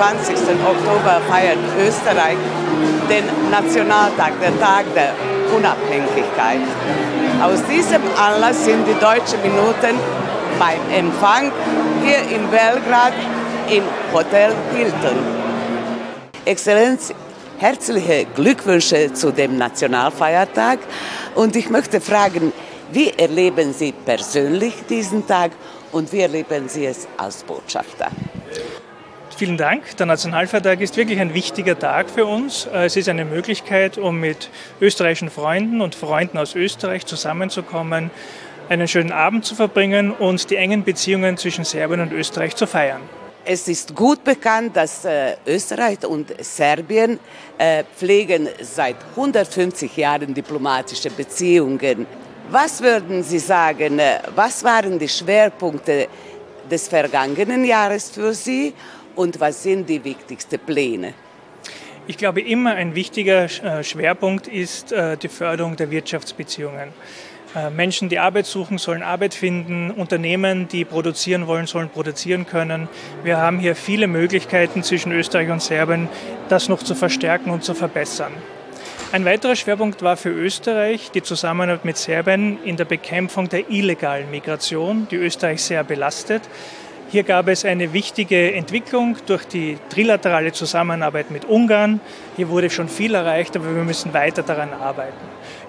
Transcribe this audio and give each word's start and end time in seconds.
Am 0.00 0.16
26. 0.16 0.56
Oktober 0.64 1.20
feiert 1.28 1.58
Österreich 1.78 2.38
den 3.10 3.50
Nationaltag, 3.50 4.32
den 4.40 4.58
Tag 4.58 4.86
der 4.94 5.12
Unabhängigkeit. 5.54 6.60
Aus 7.42 7.58
diesem 7.66 8.00
Anlass 8.16 8.64
sind 8.64 8.86
die 8.86 8.98
deutschen 8.98 9.42
Minuten 9.42 9.98
beim 10.58 10.80
Empfang 10.90 11.52
hier 12.02 12.20
in 12.34 12.48
Belgrad 12.48 13.12
im 13.68 13.82
Hotel 14.14 14.54
Hilton. 14.74 15.18
Exzellenz, 16.46 17.12
herzliche 17.58 18.24
Glückwünsche 18.34 19.12
zu 19.12 19.32
dem 19.32 19.58
Nationalfeiertag 19.58 20.78
und 21.34 21.56
ich 21.56 21.68
möchte 21.68 22.00
fragen, 22.00 22.54
wie 22.90 23.10
erleben 23.10 23.74
Sie 23.74 23.92
persönlich 23.92 24.74
diesen 24.88 25.26
Tag 25.26 25.50
und 25.92 26.10
wie 26.10 26.20
erleben 26.20 26.70
Sie 26.70 26.86
es 26.86 27.06
als 27.18 27.42
Botschafter? 27.42 28.08
Vielen 29.40 29.56
Dank. 29.56 29.96
Der 29.96 30.04
Nationalfeiertag 30.04 30.82
ist 30.82 30.98
wirklich 30.98 31.18
ein 31.18 31.32
wichtiger 31.32 31.78
Tag 31.78 32.10
für 32.10 32.26
uns. 32.26 32.68
Es 32.74 32.94
ist 32.94 33.08
eine 33.08 33.24
Möglichkeit, 33.24 33.96
um 33.96 34.20
mit 34.20 34.50
österreichischen 34.82 35.30
Freunden 35.30 35.80
und 35.80 35.94
Freunden 35.94 36.36
aus 36.36 36.54
Österreich 36.54 37.06
zusammenzukommen, 37.06 38.10
einen 38.68 38.86
schönen 38.86 39.12
Abend 39.12 39.46
zu 39.46 39.54
verbringen 39.54 40.10
und 40.12 40.50
die 40.50 40.56
engen 40.56 40.84
Beziehungen 40.84 41.38
zwischen 41.38 41.64
Serbien 41.64 42.00
und 42.00 42.12
Österreich 42.12 42.54
zu 42.54 42.66
feiern. 42.66 43.00
Es 43.42 43.66
ist 43.66 43.96
gut 43.96 44.22
bekannt, 44.24 44.76
dass 44.76 45.06
äh, 45.06 45.36
Österreich 45.46 46.04
und 46.06 46.34
Serbien 46.44 47.18
äh, 47.56 47.84
pflegen 47.96 48.46
seit 48.60 48.96
150 49.16 49.96
Jahren 49.96 50.34
diplomatische 50.34 51.08
Beziehungen. 51.08 52.06
Was 52.50 52.82
würden 52.82 53.22
Sie 53.22 53.38
sagen, 53.38 54.00
äh, 54.00 54.18
was 54.34 54.62
waren 54.62 54.98
die 54.98 55.08
Schwerpunkte 55.08 56.08
des 56.70 56.88
vergangenen 56.88 57.64
Jahres 57.64 58.10
für 58.10 58.34
Sie 58.34 58.74
und 59.16 59.40
was 59.40 59.62
sind 59.62 59.88
die 59.88 60.02
wichtigsten 60.04 60.58
Pläne? 60.58 61.14
Ich 62.06 62.16
glaube, 62.16 62.40
immer 62.40 62.74
ein 62.74 62.94
wichtiger 62.94 63.44
äh, 63.44 63.84
Schwerpunkt 63.84 64.48
ist 64.48 64.90
äh, 64.90 65.16
die 65.16 65.28
Förderung 65.28 65.76
der 65.76 65.90
Wirtschaftsbeziehungen. 65.90 66.88
Äh, 67.54 67.70
Menschen, 67.70 68.08
die 68.08 68.18
Arbeit 68.18 68.46
suchen, 68.46 68.78
sollen 68.78 69.02
Arbeit 69.02 69.34
finden. 69.34 69.90
Unternehmen, 69.90 70.68
die 70.68 70.84
produzieren 70.84 71.46
wollen, 71.46 71.66
sollen 71.66 71.88
produzieren 71.88 72.46
können. 72.46 72.88
Wir 73.22 73.38
haben 73.38 73.58
hier 73.58 73.76
viele 73.76 74.06
Möglichkeiten 74.06 74.82
zwischen 74.82 75.12
Österreich 75.12 75.50
und 75.50 75.62
Serbien, 75.62 76.08
das 76.48 76.68
noch 76.68 76.82
zu 76.82 76.94
verstärken 76.94 77.50
und 77.50 77.64
zu 77.64 77.74
verbessern. 77.74 78.32
Ein 79.12 79.24
weiterer 79.24 79.56
Schwerpunkt 79.56 80.02
war 80.02 80.16
für 80.16 80.30
Österreich 80.30 81.10
die 81.10 81.22
Zusammenarbeit 81.22 81.84
mit 81.84 81.96
Serbien 81.96 82.58
in 82.64 82.76
der 82.76 82.84
Bekämpfung 82.84 83.48
der 83.48 83.68
illegalen 83.68 84.30
Migration, 84.30 85.08
die 85.10 85.16
Österreich 85.16 85.62
sehr 85.62 85.82
belastet. 85.82 86.42
Hier 87.12 87.24
gab 87.24 87.48
es 87.48 87.64
eine 87.64 87.92
wichtige 87.92 88.54
Entwicklung 88.54 89.16
durch 89.26 89.44
die 89.44 89.78
trilaterale 89.88 90.52
Zusammenarbeit 90.52 91.32
mit 91.32 91.44
Ungarn. 91.44 91.98
Hier 92.36 92.48
wurde 92.48 92.70
schon 92.70 92.88
viel 92.88 93.16
erreicht, 93.16 93.56
aber 93.56 93.74
wir 93.74 93.82
müssen 93.82 94.14
weiter 94.14 94.44
daran 94.44 94.72
arbeiten. 94.72 95.18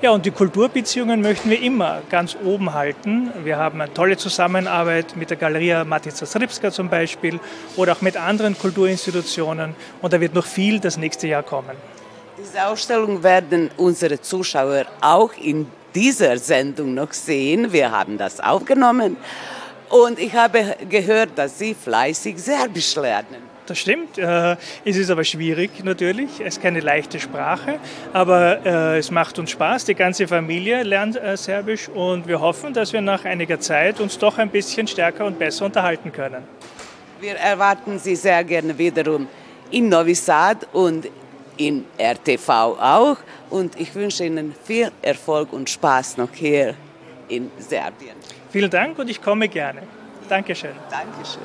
Ja, 0.03 0.11
und 0.11 0.23
die 0.23 0.29
Kulturbeziehungen 0.29 1.19
möchten 1.19 1.49
wir 1.49 1.59
immer 1.59 2.03
ganz 2.11 2.37
oben 2.45 2.75
halten. 2.75 3.31
Wir 3.43 3.57
haben 3.57 3.81
eine 3.81 3.91
tolle 3.91 4.17
Zusammenarbeit 4.17 5.15
mit 5.15 5.31
der 5.31 5.37
Galeria 5.37 5.83
Matica 5.83 6.27
Srpska 6.27 6.69
zum 6.69 6.89
Beispiel 6.89 7.39
oder 7.75 7.93
auch 7.93 8.01
mit 8.01 8.17
anderen 8.17 8.55
Kulturinstitutionen. 8.55 9.73
Und 9.99 10.13
da 10.13 10.21
wird 10.21 10.35
noch 10.35 10.45
viel 10.45 10.79
das 10.79 10.97
nächste 10.97 11.27
Jahr 11.27 11.41
kommen. 11.41 11.75
Diese 12.37 12.67
Ausstellung 12.67 13.23
werden 13.23 13.71
unsere 13.77 14.21
Zuschauer 14.21 14.85
auch 15.01 15.33
in 15.41 15.65
dieser 15.95 16.37
Sendung 16.37 16.93
noch 16.93 17.13
sehen. 17.13 17.73
Wir 17.73 17.91
haben 17.91 18.19
das 18.19 18.39
aufgenommen. 18.39 19.17
Und 19.91 20.19
ich 20.19 20.33
habe 20.33 20.77
gehört, 20.89 21.31
dass 21.35 21.59
Sie 21.59 21.73
fleißig 21.73 22.37
Serbisch 22.37 22.95
lernen. 22.95 23.51
Das 23.65 23.77
stimmt. 23.77 24.17
Äh, 24.17 24.55
es 24.85 24.97
ist 24.97 25.09
aber 25.09 25.23
schwierig 25.23 25.83
natürlich. 25.83 26.39
Es 26.39 26.55
ist 26.55 26.61
keine 26.61 26.79
leichte 26.79 27.19
Sprache, 27.19 27.79
aber 28.11 28.65
äh, 28.65 28.97
es 28.97 29.11
macht 29.11 29.37
uns 29.37 29.51
Spaß. 29.51 29.85
Die 29.85 29.95
ganze 29.95 30.27
Familie 30.27 30.83
lernt 30.83 31.15
äh, 31.15 31.37
Serbisch 31.37 31.89
und 31.89 32.27
wir 32.27 32.39
hoffen, 32.39 32.73
dass 32.73 32.91
wir 32.91 33.01
nach 33.01 33.25
einiger 33.25 33.59
Zeit 33.59 33.99
uns 33.99 34.17
doch 34.17 34.37
ein 34.37 34.49
bisschen 34.49 34.87
stärker 34.87 35.25
und 35.25 35.37
besser 35.37 35.65
unterhalten 35.65 36.11
können. 36.11 36.43
Wir 37.19 37.35
erwarten 37.35 37.99
Sie 37.99 38.15
sehr 38.15 38.43
gerne 38.43 38.77
wiederum 38.77 39.27
in 39.69 39.89
Novi 39.89 40.15
Sad 40.15 40.67
und 40.73 41.07
in 41.57 41.85
RTV 41.97 42.49
auch. 42.49 43.17
Und 43.49 43.79
ich 43.79 43.93
wünsche 43.93 44.25
Ihnen 44.25 44.55
viel 44.63 44.91
Erfolg 45.01 45.53
und 45.53 45.69
Spaß 45.69 46.17
noch 46.17 46.33
hier 46.33 46.75
in 47.27 47.51
Serbien. 47.59 48.20
Vielen 48.51 48.69
Dank 48.69 48.99
und 48.99 49.09
ich 49.09 49.21
komme 49.21 49.47
gerne. 49.47 49.83
Dankeschön. 50.27 50.71
Dankeschön. 50.89 51.41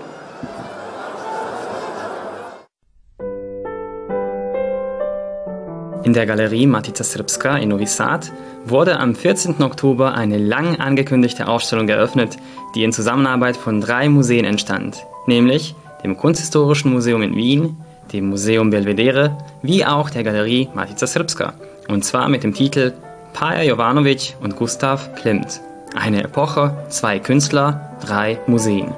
In 6.03 6.13
der 6.13 6.27
Galerie 6.27 6.67
Matica 6.67 7.05
Srpska 7.05 7.59
in 7.59 7.69
Novi 7.69 7.87
Sad 7.87 8.33
wurde 8.65 8.99
am 8.99 9.15
14. 9.15 9.63
Oktober 9.63 10.15
eine 10.15 10.39
lang 10.39 10.81
angekündigte 10.81 11.47
Ausstellung 11.47 11.89
eröffnet, 11.89 12.37
die 12.75 12.83
in 12.83 12.93
Zusammenarbeit 12.93 13.57
von 13.57 13.81
drei 13.81 14.09
Museen 14.09 14.45
entstand, 14.45 15.05
nämlich 15.27 15.75
dem 16.03 16.17
Kunsthistorischen 16.17 16.93
Museum 16.93 17.23
in 17.23 17.37
Wien, 17.37 17.77
dem 18.13 18.29
Museum 18.29 18.71
Belvedere, 18.71 19.37
wie 19.63 19.85
auch 19.85 20.11
der 20.11 20.25
Galerie 20.25 20.69
Matica 20.75 21.07
Srpska, 21.07 21.55
und 21.89 22.05
zwar 22.05 22.29
mit 22.29 22.43
dem 22.43 22.55
Titel 22.55 22.93
Paja 23.33 23.63
Jovanovic 23.63 24.37
und 24.41 24.57
Gustav 24.57 25.15
Klimt. 25.17 25.61
Eine 25.97 26.25
Epoche, 26.25 26.77
zwei 26.91 27.19
Künstler, 27.19 27.97
drei 28.05 28.39
Museen. 28.47 28.93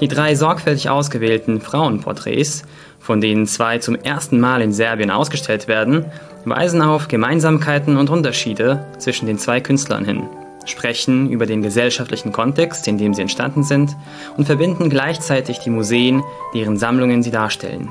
Die 0.00 0.06
drei 0.06 0.34
sorgfältig 0.34 0.90
ausgewählten 0.90 1.62
Frauenporträts, 1.62 2.62
von 3.00 3.22
denen 3.22 3.46
zwei 3.46 3.78
zum 3.78 3.96
ersten 3.96 4.38
Mal 4.38 4.60
in 4.60 4.72
Serbien 4.72 5.10
ausgestellt 5.10 5.66
werden, 5.66 6.04
weisen 6.44 6.82
auf 6.82 7.08
Gemeinsamkeiten 7.08 7.96
und 7.96 8.10
Unterschiede 8.10 8.84
zwischen 8.98 9.26
den 9.26 9.38
zwei 9.38 9.60
Künstlern 9.60 10.04
hin, 10.04 10.28
sprechen 10.66 11.30
über 11.30 11.46
den 11.46 11.62
gesellschaftlichen 11.62 12.32
Kontext, 12.32 12.86
in 12.86 12.98
dem 12.98 13.14
sie 13.14 13.22
entstanden 13.22 13.64
sind 13.64 13.96
und 14.36 14.44
verbinden 14.44 14.90
gleichzeitig 14.90 15.58
die 15.60 15.70
Museen, 15.70 16.22
deren 16.54 16.76
Sammlungen 16.76 17.22
sie 17.22 17.30
darstellen. 17.30 17.88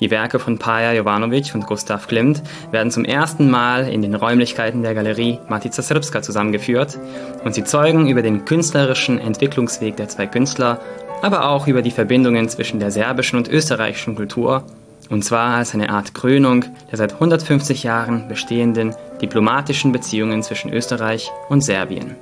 Die 0.00 0.10
Werke 0.10 0.38
von 0.38 0.58
Paja 0.58 0.92
Jovanovic 0.92 1.54
und 1.54 1.66
Gustav 1.66 2.08
Klimt 2.08 2.42
werden 2.70 2.90
zum 2.90 3.04
ersten 3.04 3.50
Mal 3.50 3.88
in 3.88 4.02
den 4.02 4.14
Räumlichkeiten 4.14 4.82
der 4.82 4.94
Galerie 4.94 5.38
Matica 5.48 5.82
Srpska 5.82 6.22
zusammengeführt 6.22 6.98
und 7.44 7.54
sie 7.54 7.64
zeugen 7.64 8.08
über 8.08 8.22
den 8.22 8.44
künstlerischen 8.44 9.18
Entwicklungsweg 9.18 9.96
der 9.96 10.08
zwei 10.08 10.26
Künstler, 10.26 10.80
aber 11.22 11.48
auch 11.48 11.66
über 11.66 11.82
die 11.82 11.90
Verbindungen 11.90 12.48
zwischen 12.48 12.80
der 12.80 12.90
serbischen 12.90 13.38
und 13.38 13.48
österreichischen 13.48 14.16
Kultur, 14.16 14.64
und 15.08 15.24
zwar 15.24 15.54
als 15.56 15.74
eine 15.74 15.90
Art 15.90 16.14
Krönung 16.14 16.64
der 16.90 16.98
seit 16.98 17.14
150 17.14 17.82
Jahren 17.82 18.28
bestehenden 18.28 18.94
diplomatischen 19.20 19.92
Beziehungen 19.92 20.42
zwischen 20.42 20.72
Österreich 20.72 21.30
und 21.48 21.62
Serbien. 21.62 22.16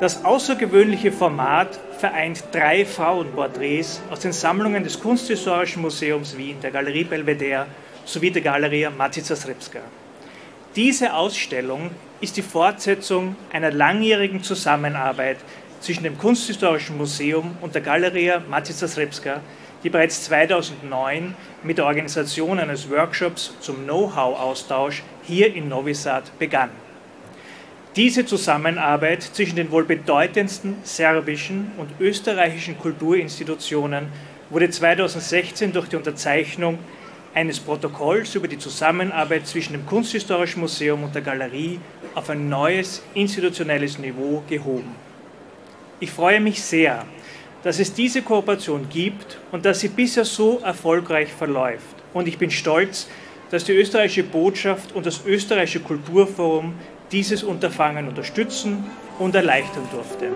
Das 0.00 0.24
außergewöhnliche 0.24 1.12
Format 1.12 1.78
vereint 1.98 2.42
drei 2.50 2.84
Frauenporträts 2.84 4.02
aus 4.10 4.18
den 4.18 4.32
Sammlungen 4.32 4.82
des 4.82 4.98
Kunsthistorischen 4.98 5.82
Museums 5.82 6.36
Wien, 6.36 6.56
der 6.60 6.72
Galerie 6.72 7.04
Belvedere 7.04 7.66
sowie 8.04 8.32
der 8.32 8.42
Galerie 8.42 8.88
Matica 8.90 9.36
Srpska. 9.36 9.78
Diese 10.74 11.14
Ausstellung 11.14 11.92
ist 12.20 12.36
die 12.36 12.42
Fortsetzung 12.42 13.36
einer 13.52 13.70
langjährigen 13.70 14.42
Zusammenarbeit 14.42 15.36
zwischen 15.78 16.02
dem 16.02 16.18
Kunsthistorischen 16.18 16.98
Museum 16.98 17.56
und 17.60 17.76
der 17.76 17.82
Galeria 17.82 18.42
Matica 18.50 18.88
Srpska, 18.88 19.40
die 19.84 19.90
bereits 19.90 20.24
2009 20.24 21.36
mit 21.62 21.78
der 21.78 21.84
Organisation 21.84 22.58
eines 22.58 22.90
Workshops 22.90 23.54
zum 23.60 23.84
Know-how-Austausch 23.84 25.04
hier 25.22 25.54
in 25.54 25.68
Novi 25.68 25.94
Sad 25.94 26.36
begann. 26.40 26.70
Diese 27.96 28.26
Zusammenarbeit 28.26 29.22
zwischen 29.22 29.54
den 29.54 29.70
wohl 29.70 29.84
bedeutendsten 29.84 30.78
serbischen 30.82 31.70
und 31.76 31.88
österreichischen 32.00 32.76
Kulturinstitutionen 32.76 34.08
wurde 34.50 34.68
2016 34.68 35.72
durch 35.72 35.86
die 35.86 35.94
Unterzeichnung 35.94 36.80
eines 37.34 37.60
Protokolls 37.60 38.34
über 38.34 38.48
die 38.48 38.58
Zusammenarbeit 38.58 39.46
zwischen 39.46 39.74
dem 39.74 39.86
Kunsthistorischen 39.86 40.60
Museum 40.60 41.04
und 41.04 41.14
der 41.14 41.22
Galerie 41.22 41.78
auf 42.16 42.28
ein 42.30 42.48
neues 42.48 43.00
institutionelles 43.14 44.00
Niveau 44.00 44.42
gehoben. 44.48 44.96
Ich 46.00 46.10
freue 46.10 46.40
mich 46.40 46.64
sehr, 46.64 47.04
dass 47.62 47.78
es 47.78 47.94
diese 47.94 48.22
Kooperation 48.22 48.88
gibt 48.88 49.38
und 49.52 49.64
dass 49.64 49.78
sie 49.78 49.88
bisher 49.88 50.24
so 50.24 50.58
erfolgreich 50.64 51.32
verläuft. 51.32 51.94
Und 52.12 52.26
ich 52.26 52.38
bin 52.38 52.50
stolz, 52.50 53.06
dass 53.52 53.62
die 53.62 53.72
österreichische 53.72 54.24
Botschaft 54.24 54.92
und 54.96 55.06
das 55.06 55.24
österreichische 55.24 55.78
Kulturforum 55.78 56.74
dieses 57.14 57.44
Unterfangen 57.44 58.08
unterstützen 58.08 58.84
und 59.20 59.36
erleichtern 59.36 59.84
durfte. 59.92 60.32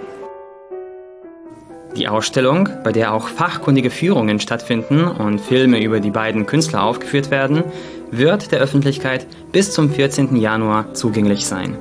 Die 1.96 2.06
Ausstellung, 2.06 2.68
bei 2.84 2.92
der 2.92 3.12
auch 3.12 3.26
fachkundige 3.26 3.90
Führungen 3.90 4.38
stattfinden 4.38 5.04
und 5.08 5.40
Filme 5.40 5.82
über 5.82 5.98
die 5.98 6.12
beiden 6.12 6.46
Künstler 6.46 6.84
aufgeführt 6.84 7.32
werden, 7.32 7.64
wird 8.12 8.52
der 8.52 8.60
Öffentlichkeit 8.60 9.26
bis 9.50 9.72
zum 9.72 9.90
14. 9.90 10.36
Januar 10.36 10.94
zugänglich 10.94 11.46
sein. 11.46 11.76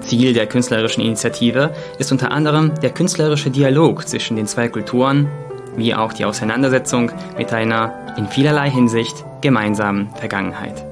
Ziel 0.00 0.34
der 0.34 0.46
künstlerischen 0.46 1.02
Initiative 1.02 1.72
ist 1.98 2.12
unter 2.12 2.32
anderem 2.32 2.74
der 2.82 2.90
künstlerische 2.90 3.50
Dialog 3.50 4.06
zwischen 4.06 4.36
den 4.36 4.46
zwei 4.46 4.68
Kulturen, 4.68 5.28
wie 5.76 5.94
auch 5.94 6.12
die 6.12 6.26
Auseinandersetzung 6.26 7.10
mit 7.38 7.52
einer 7.54 8.14
in 8.18 8.26
vielerlei 8.26 8.68
Hinsicht 8.68 9.24
gemeinsamen 9.40 10.10
Vergangenheit. 10.16 10.91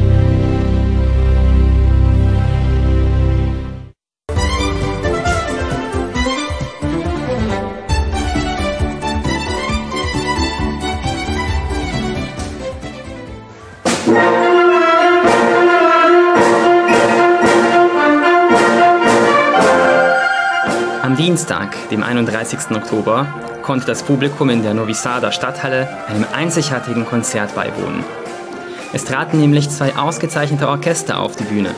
Dienstag, 21.41 21.89
dem 21.89 22.03
31. 22.03 22.69
Oktober, 22.69 23.25
konnte 23.63 23.87
das 23.87 24.03
Publikum 24.03 24.51
in 24.51 24.61
der 24.61 24.75
Novi 24.75 24.93
Sada 24.93 25.31
Stadthalle 25.31 25.89
einem 26.07 26.23
einzigartigen 26.31 27.03
Konzert 27.03 27.55
beiwohnen. 27.55 28.03
Es 28.93 29.05
traten 29.05 29.39
nämlich 29.39 29.67
zwei 29.71 29.97
ausgezeichnete 29.97 30.67
Orchester 30.67 31.19
auf 31.19 31.35
die 31.35 31.45
Bühne. 31.45 31.73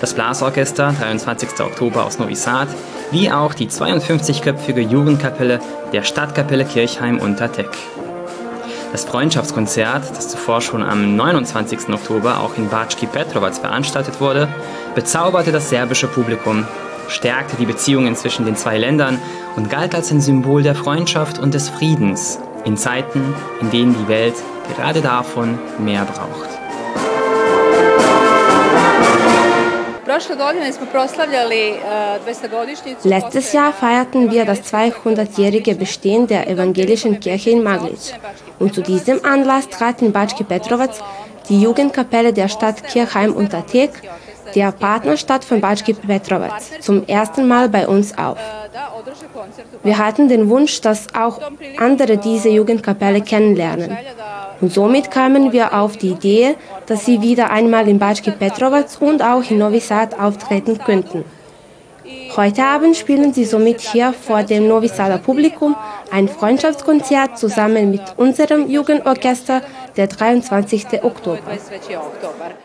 Das 0.00 0.14
Blasorchester 0.14 0.96
23. 0.98 1.60
Oktober 1.60 2.04
aus 2.04 2.18
Novi 2.18 2.34
Sad, 2.34 2.66
wie 3.12 3.30
auch 3.30 3.54
die 3.54 3.68
52-köpfige 3.68 4.80
Jugendkapelle 4.80 5.60
der 5.92 6.02
Stadtkapelle 6.02 6.64
Kirchheim 6.64 7.20
unter 7.20 7.52
Teck. 7.52 7.70
Das 8.90 9.04
Freundschaftskonzert, 9.04 10.10
das 10.16 10.28
zuvor 10.28 10.60
schon 10.60 10.82
am 10.82 11.14
29. 11.14 11.88
Oktober 11.90 12.40
auch 12.40 12.56
in 12.56 12.68
Batschki 12.68 13.06
Petrovac 13.06 13.54
veranstaltet 13.54 14.20
wurde, 14.20 14.48
bezauberte 14.96 15.52
das 15.52 15.70
serbische 15.70 16.08
Publikum 16.08 16.66
stärkte 17.08 17.56
die 17.56 17.66
Beziehungen 17.66 18.16
zwischen 18.16 18.44
den 18.44 18.56
zwei 18.56 18.78
Ländern 18.78 19.20
und 19.56 19.70
galt 19.70 19.94
als 19.94 20.10
ein 20.10 20.20
Symbol 20.20 20.62
der 20.62 20.74
Freundschaft 20.74 21.38
und 21.38 21.54
des 21.54 21.68
Friedens 21.68 22.38
in 22.64 22.76
Zeiten, 22.76 23.34
in 23.60 23.70
denen 23.70 23.94
die 23.94 24.08
Welt 24.08 24.34
gerade 24.74 25.00
davon 25.00 25.58
mehr 25.78 26.04
braucht. 26.04 26.48
Letztes 33.04 33.52
Jahr 33.52 33.72
feierten 33.72 34.30
wir 34.30 34.44
das 34.44 34.60
200-jährige 34.72 35.74
Bestehen 35.74 36.26
der 36.26 36.48
evangelischen 36.48 37.18
Kirche 37.18 37.50
in 37.50 37.62
Maglic. 37.62 38.14
Und 38.58 38.74
zu 38.74 38.82
diesem 38.82 39.24
Anlass 39.24 39.68
trat 39.68 40.02
in 40.02 40.12
Batschki 40.12 40.44
Petrovac 40.44 40.90
die 41.48 41.62
Jugendkapelle 41.62 42.32
der 42.32 42.48
Stadt 42.48 42.84
Kirchheim 42.84 43.32
unter 43.32 43.64
Teek 43.64 43.90
der 44.54 44.72
Partnerstadt 44.72 45.44
von 45.44 45.60
Batschki 45.60 45.94
Petrovac, 45.94 46.60
zum 46.80 47.06
ersten 47.06 47.46
Mal 47.48 47.68
bei 47.68 47.86
uns 47.86 48.16
auf. 48.16 48.38
Wir 49.82 49.98
hatten 49.98 50.28
den 50.28 50.48
Wunsch, 50.48 50.80
dass 50.80 51.14
auch 51.14 51.40
andere 51.78 52.16
diese 52.18 52.48
Jugendkapelle 52.48 53.20
kennenlernen. 53.20 53.96
Und 54.60 54.72
somit 54.72 55.10
kamen 55.10 55.52
wir 55.52 55.74
auf 55.74 55.96
die 55.96 56.10
Idee, 56.10 56.56
dass 56.86 57.04
sie 57.04 57.20
wieder 57.20 57.50
einmal 57.50 57.88
in 57.88 57.98
Batschki 57.98 58.30
Petrovac 58.30 58.86
und 59.00 59.22
auch 59.22 59.42
in 59.50 59.58
Novi 59.58 59.80
Sad 59.80 60.18
auftreten 60.18 60.78
könnten. 60.78 61.24
Heute 62.36 62.64
Abend 62.64 62.96
spielen 62.96 63.34
sie 63.34 63.44
somit 63.44 63.80
hier 63.80 64.12
vor 64.12 64.42
dem 64.42 64.66
Novi 64.66 64.88
Sada 64.88 65.18
Publikum 65.18 65.76
ein 66.12 66.28
Freundschaftskonzert 66.28 67.38
zusammen 67.38 67.90
mit 67.90 68.02
unserem 68.18 68.68
Jugendorchester 68.68 69.62
der 69.96 70.08
23. 70.08 71.02
Oktober. 71.02 71.40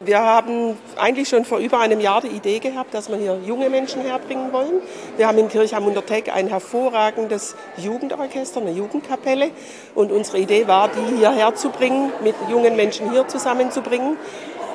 Wir 0.02 0.20
haben 0.20 0.78
eigentlich 0.98 1.30
schon 1.30 1.46
vor 1.46 1.60
über 1.60 1.80
einem 1.80 2.02
Jahr 2.02 2.20
die 2.20 2.28
Idee 2.28 2.60
gehabt, 2.60 2.94
dass 2.94 3.10
wir 3.10 3.16
hier 3.16 3.40
junge 3.46 3.70
Menschen 3.70 4.02
herbringen 4.02 4.52
wollen. 4.52 4.82
Wir 5.16 5.28
haben 5.28 5.38
in 5.38 5.48
Kirchheim 5.48 5.86
unter 5.86 6.06
Teck 6.06 6.30
ein 6.34 6.48
hervorragendes 6.48 7.56
Jugendorchester, 7.78 8.60
eine 8.60 8.72
Jugendkapelle. 8.72 9.52
Und 9.96 10.12
unsere 10.12 10.40
Idee 10.40 10.68
war, 10.68 10.90
die 10.90 11.16
hierher 11.16 11.56
zu 11.56 11.70
bringen, 11.70 12.12
mit 12.22 12.36
jungen 12.50 12.76
Menschen 12.76 13.12
hier 13.12 13.30
zusammenzubringen. 13.30 14.18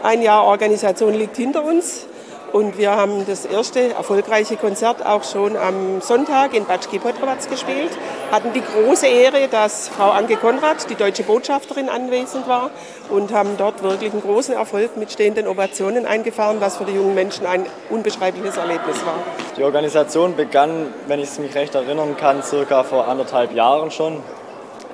Ein 0.02 0.22
Jahr 0.22 0.44
Organisation 0.44 1.12
liegt 1.12 1.36
hinter 1.36 1.62
uns. 1.62 2.06
Und 2.52 2.76
wir 2.76 2.94
haben 2.94 3.24
das 3.26 3.46
erste 3.46 3.94
erfolgreiche 3.94 4.56
Konzert 4.56 5.06
auch 5.06 5.24
schon 5.24 5.56
am 5.56 6.02
Sonntag 6.02 6.52
in 6.52 6.66
Batschki 6.66 6.98
Potrovac 6.98 7.48
gespielt. 7.48 7.90
Hatten 8.30 8.52
die 8.52 8.60
große 8.60 9.06
Ehre, 9.06 9.48
dass 9.48 9.88
Frau 9.88 10.10
Anke 10.10 10.36
Konrad, 10.36 10.90
die 10.90 10.94
deutsche 10.94 11.22
Botschafterin, 11.22 11.88
anwesend 11.88 12.46
war 12.46 12.68
und 13.08 13.32
haben 13.32 13.56
dort 13.56 13.82
wirklich 13.82 14.12
einen 14.12 14.20
großen 14.20 14.54
Erfolg 14.54 14.98
mit 14.98 15.10
stehenden 15.10 15.46
Ovationen 15.46 16.04
eingefahren, 16.04 16.60
was 16.60 16.76
für 16.76 16.84
die 16.84 16.92
jungen 16.92 17.14
Menschen 17.14 17.46
ein 17.46 17.64
unbeschreibliches 17.88 18.58
Erlebnis 18.58 19.04
war. 19.06 19.14
Die 19.56 19.64
Organisation 19.64 20.36
begann, 20.36 20.92
wenn 21.06 21.20
ich 21.20 21.30
es 21.30 21.38
mich 21.38 21.54
recht 21.54 21.74
erinnern 21.74 22.18
kann, 22.18 22.42
circa 22.42 22.84
vor 22.84 23.08
anderthalb 23.08 23.54
Jahren 23.54 23.90
schon. 23.90 24.18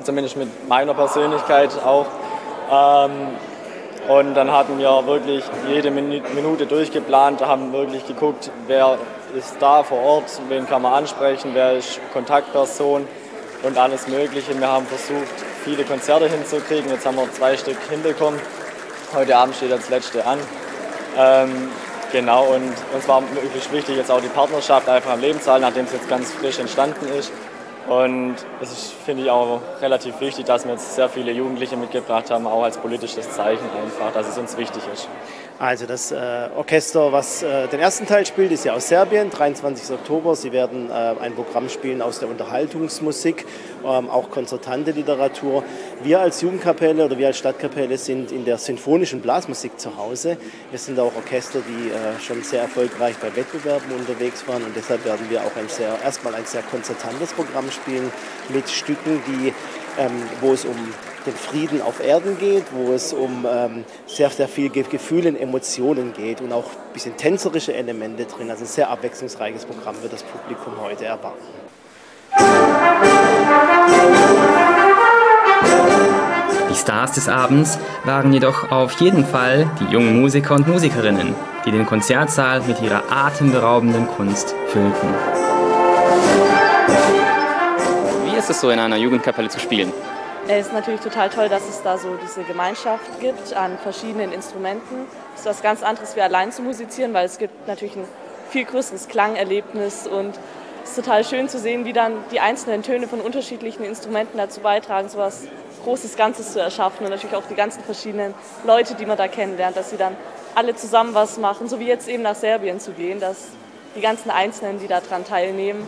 Zumindest 0.04 0.36
mit 0.36 0.68
meiner 0.68 0.94
Persönlichkeit 0.94 1.70
auch. 1.84 2.06
Ähm, 2.70 3.36
und 4.08 4.34
dann 4.34 4.50
hatten 4.50 4.78
wir 4.78 5.06
wirklich 5.06 5.44
jede 5.68 5.90
Minute 5.90 6.66
durchgeplant, 6.66 7.44
haben 7.44 7.72
wirklich 7.72 8.06
geguckt, 8.06 8.50
wer 8.66 8.98
ist 9.36 9.56
da 9.60 9.82
vor 9.82 10.00
Ort, 10.00 10.40
wen 10.48 10.66
kann 10.66 10.82
man 10.82 10.94
ansprechen, 10.94 11.50
wer 11.52 11.74
ist 11.74 12.00
Kontaktperson 12.12 13.06
und 13.62 13.78
alles 13.78 14.08
Mögliche. 14.08 14.58
Wir 14.58 14.68
haben 14.68 14.86
versucht, 14.86 15.34
viele 15.62 15.84
Konzerte 15.84 16.28
hinzukriegen. 16.28 16.90
Jetzt 16.90 17.04
haben 17.04 17.16
wir 17.16 17.30
zwei 17.32 17.56
Stück 17.56 17.76
hinbekommen. 17.90 18.40
Heute 19.14 19.36
Abend 19.36 19.54
steht 19.54 19.72
das 19.72 19.90
letzte 19.90 20.24
an. 20.24 20.38
Ähm, 21.16 21.70
genau, 22.10 22.44
und 22.46 22.72
uns 22.94 23.08
war 23.08 23.22
wirklich 23.34 23.70
wichtig, 23.72 23.96
jetzt 23.96 24.10
auch 24.10 24.20
die 24.20 24.28
Partnerschaft 24.28 24.88
einfach 24.88 25.12
am 25.12 25.20
Leben 25.20 25.40
zu 25.40 25.50
halten, 25.50 25.66
nachdem 25.66 25.84
es 25.84 25.92
jetzt 25.92 26.08
ganz 26.08 26.32
frisch 26.32 26.58
entstanden 26.58 27.08
ist. 27.18 27.30
Und 27.88 28.36
es 28.60 28.70
ist, 28.70 28.92
finde 28.92 29.24
ich, 29.24 29.30
auch 29.30 29.60
relativ 29.80 30.20
wichtig, 30.20 30.44
dass 30.44 30.64
wir 30.64 30.72
jetzt 30.72 30.94
sehr 30.94 31.08
viele 31.08 31.32
Jugendliche 31.32 31.76
mitgebracht 31.76 32.30
haben, 32.30 32.46
auch 32.46 32.62
als 32.62 32.76
politisches 32.76 33.30
Zeichen 33.30 33.64
einfach, 33.82 34.12
dass 34.12 34.28
es 34.28 34.36
uns 34.36 34.58
wichtig 34.58 34.82
ist. 34.92 35.08
Also 35.60 35.86
das 35.86 36.12
äh, 36.12 36.48
Orchester, 36.56 37.10
was 37.10 37.42
äh, 37.42 37.66
den 37.66 37.80
ersten 37.80 38.06
Teil 38.06 38.24
spielt, 38.24 38.52
ist 38.52 38.64
ja 38.64 38.74
aus 38.74 38.86
Serbien, 38.86 39.28
23. 39.28 39.92
Oktober. 39.92 40.36
Sie 40.36 40.52
werden 40.52 40.88
äh, 40.88 40.92
ein 40.92 41.34
Programm 41.34 41.68
spielen 41.68 42.00
aus 42.00 42.20
der 42.20 42.28
Unterhaltungsmusik, 42.28 43.44
ähm, 43.84 44.08
auch 44.08 44.30
konzertante 44.30 44.92
Literatur. 44.92 45.64
Wir 46.04 46.20
als 46.20 46.42
Jugendkapelle 46.42 47.04
oder 47.04 47.18
wir 47.18 47.26
als 47.26 47.38
Stadtkapelle 47.38 47.98
sind 47.98 48.30
in 48.30 48.44
der 48.44 48.56
sinfonischen 48.56 49.20
Blasmusik 49.20 49.80
zu 49.80 49.96
Hause. 49.96 50.36
Wir 50.70 50.78
sind 50.78 51.00
auch 51.00 51.16
Orchester, 51.16 51.58
die 51.58 51.90
äh, 51.90 52.20
schon 52.20 52.44
sehr 52.44 52.62
erfolgreich 52.62 53.16
bei 53.16 53.34
Wettbewerben 53.34 53.90
unterwegs 53.90 54.46
waren 54.46 54.62
und 54.62 54.76
deshalb 54.76 55.04
werden 55.04 55.26
wir 55.28 55.40
auch 55.40 55.56
ein 55.56 55.68
sehr, 55.68 55.98
erstmal 56.04 56.36
ein 56.36 56.46
sehr 56.46 56.62
konzertantes 56.62 57.32
Programm 57.32 57.68
spielen 57.72 58.12
mit 58.50 58.70
Stücken, 58.70 59.20
die, 59.26 59.52
ähm, 59.98 60.22
wo 60.40 60.52
es 60.52 60.64
um 60.64 60.76
den 61.28 61.36
Frieden 61.36 61.82
auf 61.82 62.00
Erden 62.00 62.38
geht, 62.38 62.64
wo 62.72 62.92
es 62.92 63.12
um 63.12 63.46
ähm, 63.48 63.84
sehr, 64.06 64.30
sehr 64.30 64.48
viel 64.48 64.70
Gefühle 64.70 65.28
und 65.28 65.36
Emotionen 65.36 66.12
geht 66.14 66.40
und 66.40 66.52
auch 66.52 66.64
ein 66.64 66.92
bisschen 66.94 67.16
tänzerische 67.16 67.74
Elemente 67.74 68.24
drin. 68.24 68.50
Also 68.50 68.64
ein 68.64 68.68
sehr 68.68 68.88
abwechslungsreiches 68.90 69.66
Programm 69.66 70.00
wird 70.02 70.12
das 70.12 70.22
Publikum 70.22 70.74
heute 70.80 71.04
erwarten. 71.04 71.44
Die 76.70 76.74
Stars 76.74 77.12
des 77.12 77.28
Abends 77.28 77.78
waren 78.04 78.32
jedoch 78.32 78.70
auf 78.70 78.92
jeden 79.00 79.26
Fall 79.26 79.70
die 79.80 79.92
jungen 79.92 80.20
Musiker 80.20 80.54
und 80.54 80.66
Musikerinnen, 80.66 81.34
die 81.66 81.70
den 81.70 81.84
Konzertsaal 81.84 82.62
mit 82.62 82.80
ihrer 82.80 83.02
atemberaubenden 83.10 84.06
Kunst 84.08 84.54
füllten. 84.68 85.14
Wie 88.24 88.36
ist 88.36 88.48
es 88.48 88.60
so, 88.60 88.70
in 88.70 88.78
einer 88.78 88.96
Jugendkapelle 88.96 89.48
zu 89.48 89.60
spielen? 89.60 89.92
Es 90.46 90.66
ist 90.66 90.72
natürlich 90.72 91.00
total 91.00 91.28
toll, 91.28 91.48
dass 91.48 91.68
es 91.68 91.82
da 91.82 91.98
so 91.98 92.16
diese 92.16 92.42
Gemeinschaft 92.42 93.20
gibt 93.20 93.52
an 93.54 93.76
verschiedenen 93.78 94.32
Instrumenten. 94.32 95.06
Es 95.34 95.40
ist 95.40 95.46
was 95.46 95.62
ganz 95.62 95.82
anderes 95.82 96.16
wie 96.16 96.22
allein 96.22 96.52
zu 96.52 96.62
musizieren, 96.62 97.12
weil 97.12 97.26
es 97.26 97.38
gibt 97.38 97.66
natürlich 97.66 97.96
ein 97.96 98.04
viel 98.50 98.64
größeres 98.64 99.08
Klangerlebnis 99.08 100.06
und 100.06 100.38
es 100.84 100.90
ist 100.90 100.96
total 100.96 101.22
schön 101.24 101.50
zu 101.50 101.58
sehen, 101.58 101.84
wie 101.84 101.92
dann 101.92 102.12
die 102.30 102.40
einzelnen 102.40 102.82
Töne 102.82 103.08
von 103.08 103.20
unterschiedlichen 103.20 103.84
Instrumenten 103.84 104.38
dazu 104.38 104.60
beitragen, 104.60 105.08
so 105.08 105.18
etwas 105.18 105.48
Großes 105.84 106.16
Ganzes 106.16 106.54
zu 106.54 106.60
erschaffen 106.60 107.04
und 107.04 107.10
natürlich 107.10 107.36
auch 107.36 107.46
die 107.48 107.54
ganzen 107.54 107.82
verschiedenen 107.82 108.34
Leute, 108.64 108.94
die 108.94 109.06
man 109.06 109.16
da 109.16 109.28
kennenlernt, 109.28 109.76
dass 109.76 109.90
sie 109.90 109.96
dann 109.96 110.16
alle 110.54 110.74
zusammen 110.74 111.14
was 111.14 111.36
machen, 111.38 111.68
so 111.68 111.78
wie 111.78 111.86
jetzt 111.86 112.08
eben 112.08 112.22
nach 112.22 112.34
Serbien 112.34 112.80
zu 112.80 112.92
gehen, 112.92 113.20
dass 113.20 113.48
die 113.94 114.00
ganzen 114.00 114.30
Einzelnen, 114.30 114.80
die 114.80 114.88
daran 114.88 115.24
teilnehmen, 115.24 115.86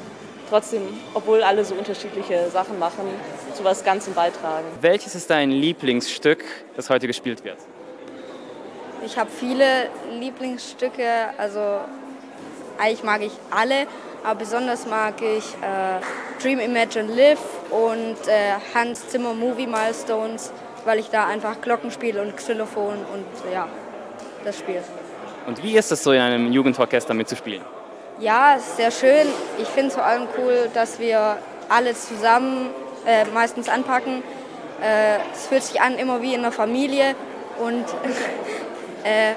trotzdem, 0.51 0.83
obwohl 1.15 1.43
alle 1.43 1.65
so 1.65 1.75
unterschiedliche 1.75 2.51
Sachen 2.51 2.79
machen, 2.79 3.07
zu 3.55 3.65
was 3.65 3.85
Ganzem 3.85 4.13
beitragen. 4.15 4.67
Welches 4.81 5.15
ist 5.15 5.31
dein 5.31 5.51
Lieblingsstück, 5.51 6.45
das 6.77 6.91
heute 6.91 7.07
gespielt 7.07 7.45
wird? 7.45 7.59
Ich 9.07 9.17
habe 9.17 9.31
viele 9.31 9.89
Lieblingsstücke, 10.19 11.31
also 11.39 11.81
eigentlich 12.79 13.03
mag 13.03 13.23
ich 13.23 13.33
alle, 13.51 13.87
aber 14.23 14.41
besonders 14.41 14.87
mag 14.87 15.15
ich 15.23 15.45
äh, 15.63 16.43
Dream 16.43 16.59
Imagine 16.59 17.11
Live 17.15 17.41
und 17.71 18.17
äh, 18.29 18.53
Hans 18.75 19.09
Zimmer 19.09 19.33
Movie 19.33 19.67
Milestones, 19.67 20.53
weil 20.85 20.99
ich 20.99 21.09
da 21.09 21.27
einfach 21.27 21.61
Glockenspiel 21.63 22.19
und 22.19 22.37
Xylophon 22.37 22.97
und 23.13 23.53
ja, 23.53 23.69
das 24.45 24.59
Spiel. 24.59 24.83
Und 25.47 25.63
wie 25.63 25.77
ist 25.77 25.91
es 25.91 26.03
so 26.03 26.13
in 26.13 26.21
einem 26.21 26.53
Jugendorchester 26.53 27.15
mitzuspielen? 27.15 27.63
Ja, 28.21 28.57
ist 28.57 28.77
sehr 28.77 28.91
schön. 28.91 29.27
Ich 29.57 29.69
finde 29.69 29.89
es 29.89 29.95
vor 29.95 30.05
allem 30.05 30.29
cool, 30.37 30.69
dass 30.75 30.99
wir 30.99 31.39
alle 31.71 31.95
zusammen 31.95 32.69
äh, 33.07 33.25
meistens 33.33 33.71
anpacken. 33.71 34.23
Äh, 34.83 35.17
es 35.33 35.47
fühlt 35.47 35.63
sich 35.63 35.81
an 35.81 35.97
immer 35.97 36.21
wie 36.21 36.35
in 36.35 36.41
einer 36.41 36.53
Familie 36.53 37.15
und, 37.59 37.87
äh, 39.05 39.33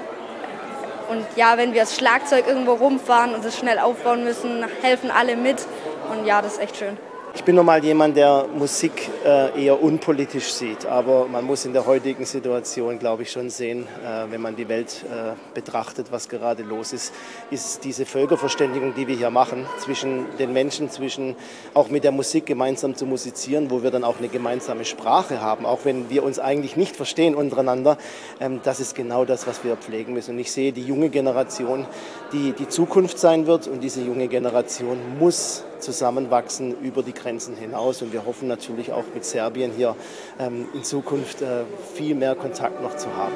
und 1.10 1.24
ja, 1.34 1.56
wenn 1.56 1.72
wir 1.72 1.80
das 1.80 1.96
Schlagzeug 1.96 2.46
irgendwo 2.46 2.74
rumfahren 2.74 3.34
und 3.34 3.42
es 3.46 3.56
schnell 3.56 3.78
aufbauen 3.78 4.22
müssen, 4.22 4.62
helfen 4.82 5.10
alle 5.10 5.36
mit 5.36 5.66
und 6.10 6.26
ja, 6.26 6.42
das 6.42 6.54
ist 6.54 6.60
echt 6.60 6.76
schön. 6.76 6.98
Ich 7.36 7.42
bin 7.42 7.56
normal 7.56 7.84
jemand, 7.84 8.16
der 8.16 8.46
Musik 8.56 9.10
äh, 9.26 9.64
eher 9.64 9.82
unpolitisch 9.82 10.52
sieht, 10.52 10.86
aber 10.86 11.26
man 11.26 11.44
muss 11.44 11.64
in 11.64 11.72
der 11.72 11.84
heutigen 11.84 12.24
Situation, 12.24 13.00
glaube 13.00 13.24
ich, 13.24 13.32
schon 13.32 13.50
sehen, 13.50 13.88
äh, 14.04 14.30
wenn 14.30 14.40
man 14.40 14.54
die 14.54 14.68
Welt 14.68 15.04
äh, 15.10 15.32
betrachtet, 15.52 16.12
was 16.12 16.28
gerade 16.28 16.62
los 16.62 16.92
ist, 16.92 17.12
ist 17.50 17.84
diese 17.84 18.06
Völkerverständigung, 18.06 18.94
die 18.94 19.08
wir 19.08 19.16
hier 19.16 19.30
machen, 19.30 19.66
zwischen 19.78 20.26
den 20.38 20.52
Menschen, 20.52 20.90
zwischen 20.90 21.34
auch 21.74 21.88
mit 21.88 22.04
der 22.04 22.12
Musik 22.12 22.46
gemeinsam 22.46 22.94
zu 22.94 23.04
musizieren, 23.04 23.68
wo 23.68 23.82
wir 23.82 23.90
dann 23.90 24.04
auch 24.04 24.18
eine 24.18 24.28
gemeinsame 24.28 24.84
Sprache 24.84 25.40
haben, 25.40 25.66
auch 25.66 25.80
wenn 25.84 26.08
wir 26.08 26.22
uns 26.22 26.38
eigentlich 26.38 26.76
nicht 26.76 26.94
verstehen 26.94 27.34
untereinander, 27.34 27.98
ähm, 28.40 28.60
das 28.62 28.78
ist 28.78 28.94
genau 28.94 29.24
das, 29.24 29.48
was 29.48 29.64
wir 29.64 29.76
pflegen 29.76 30.14
müssen. 30.14 30.36
Und 30.36 30.38
ich 30.38 30.52
sehe 30.52 30.72
die 30.72 30.84
junge 30.84 31.08
Generation, 31.10 31.84
die 32.32 32.52
die 32.52 32.68
Zukunft 32.68 33.18
sein 33.18 33.48
wird 33.48 33.66
und 33.66 33.82
diese 33.82 34.02
junge 34.02 34.28
Generation 34.28 34.98
muss 35.18 35.64
zusammenwachsen 35.84 36.74
über 36.80 37.02
die 37.02 37.12
Grenzen 37.12 37.54
hinaus. 37.56 38.02
Und 38.02 38.12
wir 38.12 38.24
hoffen 38.24 38.48
natürlich 38.48 38.92
auch 38.92 39.04
mit 39.14 39.24
Serbien 39.24 39.70
hier 39.76 39.94
ähm, 40.40 40.66
in 40.74 40.82
Zukunft 40.82 41.42
äh, 41.42 41.64
viel 41.94 42.14
mehr 42.14 42.34
Kontakt 42.34 42.82
noch 42.82 42.96
zu 42.96 43.08
haben. 43.16 43.32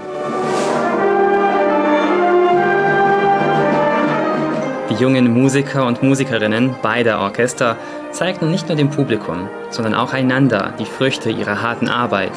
Die 4.90 4.95
jungen 4.95 5.33
Musiker 5.33 5.87
und 5.87 6.02
Musikerinnen 6.02 6.75
beider 6.83 7.21
Orchester 7.21 7.76
zeigten 8.11 8.50
nicht 8.50 8.69
nur 8.69 8.76
dem 8.76 8.90
Publikum, 8.90 9.49
sondern 9.71 9.95
auch 9.95 10.14
einander 10.14 10.73
die 10.78 10.87
Früchte 10.87 11.31
ihrer 11.31 11.62
harten 11.62 11.88
Arbeit. 11.88 12.33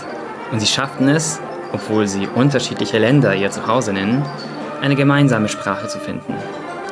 Und 0.51 0.59
sie 0.59 0.67
schafften 0.67 1.07
es, 1.07 1.39
obwohl 1.71 2.07
sie 2.07 2.27
unterschiedliche 2.27 2.99
Länder 2.99 3.33
ihr 3.33 3.51
Zuhause 3.51 3.93
nennen, 3.93 4.25
eine 4.81 4.95
gemeinsame 4.95 5.47
Sprache 5.47 5.87
zu 5.87 5.99
finden. 5.99 6.35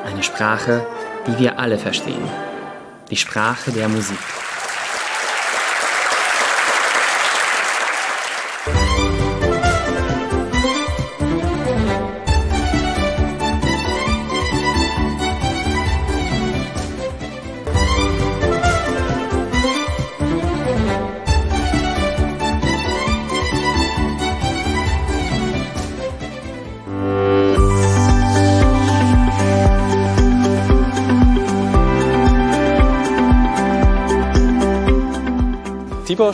Eine 0.05 0.23
Sprache, 0.23 0.85
die 1.27 1.37
wir 1.37 1.59
alle 1.59 1.77
verstehen 1.77 2.23
die 3.09 3.17
Sprache 3.17 3.71
der 3.71 3.89
Musik. 3.89 4.17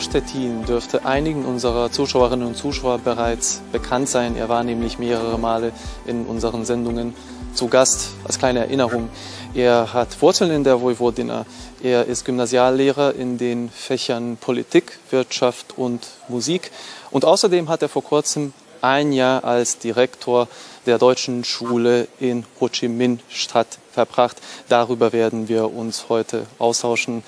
Stettin 0.00 0.64
dürfte 0.64 1.04
einigen 1.04 1.44
unserer 1.44 1.90
Zuschauerinnen 1.90 2.46
und 2.46 2.56
Zuschauer 2.56 2.98
bereits 2.98 3.62
bekannt 3.72 4.08
sein. 4.08 4.36
Er 4.36 4.48
war 4.48 4.64
nämlich 4.64 4.98
mehrere 4.98 5.38
Male 5.38 5.72
in 6.06 6.26
unseren 6.26 6.64
Sendungen 6.64 7.14
zu 7.54 7.68
Gast. 7.68 8.08
Als 8.24 8.38
kleine 8.38 8.60
Erinnerung, 8.60 9.08
er 9.54 9.92
hat 9.92 10.20
Wurzeln 10.20 10.50
in 10.50 10.64
der 10.64 10.80
Vojvodina. 10.80 11.46
Er 11.82 12.06
ist 12.06 12.24
Gymnasiallehrer 12.24 13.14
in 13.14 13.38
den 13.38 13.70
Fächern 13.70 14.36
Politik, 14.36 14.98
Wirtschaft 15.10 15.78
und 15.78 16.06
Musik. 16.28 16.70
Und 17.10 17.24
außerdem 17.24 17.68
hat 17.68 17.82
er 17.82 17.88
vor 17.88 18.04
kurzem 18.04 18.52
ein 18.82 19.12
Jahr 19.12 19.44
als 19.44 19.78
Direktor 19.78 20.48
der 20.86 20.98
deutschen 20.98 21.44
Schule 21.44 22.08
in 22.20 22.44
Ho 22.60 22.68
Chi 22.68 22.88
Minh 22.88 23.18
Stadt 23.28 23.78
verbracht. 23.92 24.36
Darüber 24.68 25.12
werden 25.12 25.48
wir 25.48 25.72
uns 25.72 26.08
heute 26.08 26.46
austauschen. 26.58 27.22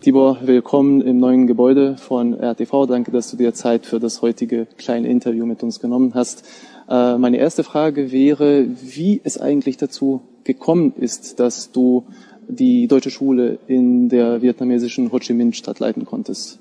Tibor, 0.00 0.38
willkommen 0.42 1.00
im 1.00 1.18
neuen 1.18 1.48
Gebäude 1.48 1.96
von 1.96 2.32
RTV. 2.32 2.86
Danke, 2.86 3.10
dass 3.10 3.32
du 3.32 3.36
dir 3.36 3.52
Zeit 3.52 3.84
für 3.84 3.98
das 3.98 4.22
heutige 4.22 4.66
kleine 4.76 5.08
Interview 5.08 5.44
mit 5.44 5.64
uns 5.64 5.80
genommen 5.80 6.12
hast. 6.14 6.44
Äh, 6.88 7.18
meine 7.18 7.38
erste 7.38 7.64
Frage 7.64 8.12
wäre, 8.12 8.66
wie 8.80 9.20
es 9.24 9.40
eigentlich 9.40 9.76
dazu 9.76 10.22
gekommen 10.44 10.92
ist, 10.96 11.40
dass 11.40 11.72
du 11.72 12.04
die 12.46 12.86
deutsche 12.86 13.10
Schule 13.10 13.58
in 13.66 14.08
der 14.08 14.40
vietnamesischen 14.40 15.10
Ho 15.10 15.18
Chi 15.18 15.32
Minh 15.32 15.52
Stadt 15.52 15.80
leiten 15.80 16.04
konntest. 16.04 16.60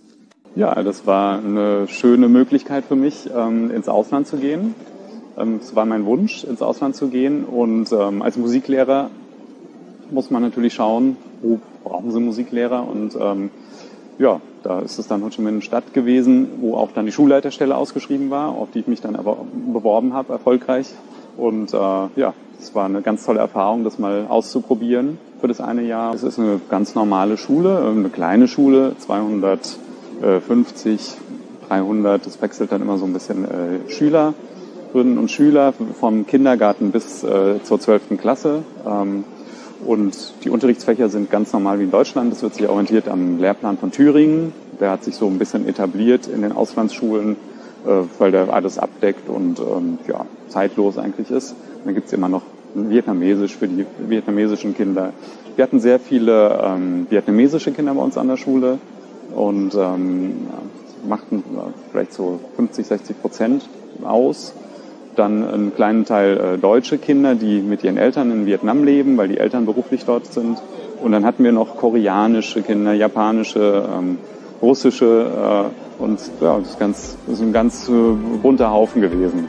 Ja, 0.56 0.82
das 0.82 1.06
war 1.06 1.38
eine 1.38 1.88
schöne 1.88 2.29
Möglichkeit 2.29 2.86
für 2.86 2.96
mich, 2.96 3.29
ähm, 3.36 3.70
ins 3.70 3.88
Ausland 3.88 4.25
zu 4.25 4.38
gehen. 4.38 4.74
Ähm, 5.38 5.60
es 5.62 5.75
war 5.75 5.86
mein 5.86 6.06
Wunsch, 6.06 6.44
ins 6.44 6.63
Ausland 6.63 6.96
zu 6.96 7.10
gehen. 7.10 7.46
Und 7.46 7.91
ähm, 7.91 8.24
als 8.24 8.36
Musiklehrer 8.36 9.12
muss 10.11 10.31
man 10.31 10.41
natürlich 10.41 10.73
schauen, 10.73 11.17
wo 11.41 11.59
brauchen 11.83 12.11
sie 12.11 12.19
Musiklehrer 12.19 12.87
und 12.87 13.15
ähm, 13.19 13.49
ja, 14.19 14.41
da 14.63 14.79
ist 14.79 14.99
es 14.99 15.07
dann 15.07 15.23
Ho 15.23 15.29
Chi 15.29 15.41
Minh 15.41 15.61
Stadt 15.61 15.93
gewesen, 15.93 16.47
wo 16.59 16.75
auch 16.75 16.91
dann 16.91 17.05
die 17.05 17.11
Schulleiterstelle 17.11 17.75
ausgeschrieben 17.75 18.29
war, 18.29 18.49
auf 18.49 18.69
die 18.73 18.79
ich 18.79 18.87
mich 18.87 19.01
dann 19.01 19.15
aber 19.15 19.37
beworben 19.73 20.13
habe, 20.13 20.33
erfolgreich. 20.33 20.87
Und 21.37 21.73
äh, 21.73 21.77
ja, 21.77 22.33
es 22.59 22.73
war 22.73 22.85
eine 22.85 23.01
ganz 23.01 23.25
tolle 23.25 23.39
Erfahrung, 23.39 23.83
das 23.83 23.99
mal 23.99 24.25
auszuprobieren 24.27 25.19
für 25.39 25.47
das 25.47 25.61
eine 25.61 25.83
Jahr. 25.83 26.15
Es 26.15 26.23
ist 26.23 26.39
eine 26.39 26.59
ganz 26.69 26.95
normale 26.95 27.37
Schule, 27.37 27.77
eine 27.79 28.09
kleine 28.09 28.47
Schule, 28.47 28.95
250, 28.97 31.17
300, 31.69 32.25
das 32.25 32.41
wechselt 32.41 32.71
dann 32.71 32.81
immer 32.81 32.97
so 32.97 33.05
ein 33.05 33.13
bisschen 33.13 33.45
äh, 33.45 33.87
Schülerinnen 33.89 35.19
und 35.19 35.29
Schüler 35.29 35.75
vom 35.99 36.25
Kindergarten 36.25 36.89
bis 36.91 37.23
äh, 37.23 37.61
zur 37.63 37.79
12. 37.79 38.17
Klasse. 38.17 38.63
Ähm, 38.85 39.23
und 39.86 40.34
die 40.43 40.50
Unterrichtsfächer 40.50 41.10
sind 41.10 41.29
ganz 41.29 41.53
normal 41.53 41.79
wie 41.79 41.84
in 41.84 41.91
Deutschland. 41.91 42.31
Das 42.31 42.41
wird 42.41 42.55
sich 42.55 42.67
orientiert 42.67 43.07
am 43.07 43.39
Lehrplan 43.39 43.77
von 43.77 43.91
Thüringen. 43.91 44.53
Der 44.79 44.91
hat 44.91 45.03
sich 45.03 45.15
so 45.15 45.27
ein 45.27 45.38
bisschen 45.38 45.67
etabliert 45.67 46.27
in 46.27 46.41
den 46.41 46.51
Auslandsschulen, 46.51 47.36
äh, 47.86 47.89
weil 48.17 48.31
der 48.31 48.53
alles 48.53 48.77
abdeckt 48.77 49.29
und 49.29 49.60
ähm, 49.60 50.00
ja, 50.07 50.25
zeitlos 50.48 50.98
eigentlich 50.98 51.31
ist. 51.31 51.55
dann 51.86 51.93
gibt's 51.93 52.13
immer 52.13 52.29
noch 52.29 52.43
Vietnamesisch 52.74 53.55
für 53.55 53.67
die 53.67 53.86
vietnamesischen 54.07 54.75
Kinder. 54.75 55.13
Wir 55.55 55.63
hatten 55.63 55.79
sehr 55.79 56.00
viele 56.00 56.60
ähm, 56.63 57.07
vietnamesische 57.10 57.72
Kinder 57.72 57.93
bei 57.93 58.01
uns 58.01 58.17
an 58.17 58.27
der 58.27 58.38
Schule 58.38 58.77
und 59.36 59.74
ähm, 59.75 60.48
machten 61.07 61.43
vielleicht 61.91 62.13
so 62.13 62.39
50, 62.55 62.86
60 62.86 63.22
Prozent 63.22 63.69
aus 64.03 64.53
dann 65.17 65.47
einen 65.47 65.75
kleinen 65.75 66.05
Teil 66.05 66.38
äh, 66.38 66.57
deutsche 66.57 66.97
Kinder, 66.97 67.36
die 67.36 67.62
mit 67.62 67.83
ihren 67.83 67.97
Eltern 67.97 68.31
in 68.31 68.45
Vietnam 68.45 68.83
leben, 68.83 69.17
weil 69.17 69.27
die 69.27 69.38
Eltern 69.38 69.65
beruflich 69.65 70.05
dort 70.05 70.25
sind. 70.25 70.57
Und 71.01 71.12
dann 71.12 71.25
hatten 71.25 71.43
wir 71.43 71.51
noch 71.51 71.77
koreanische 71.77 72.62
Kinder, 72.62 72.93
japanische, 72.93 73.88
ähm, 73.97 74.17
russische 74.62 75.69
äh, 76.00 76.03
und 76.03 76.19
ja, 76.41 76.59
das 76.59 76.69
ist, 76.69 76.79
ganz, 76.79 77.17
das 77.25 77.36
ist 77.36 77.41
ein 77.41 77.53
ganz 77.53 77.89
äh, 77.89 77.91
bunter 78.41 78.71
Haufen 78.71 79.01
gewesen. 79.01 79.47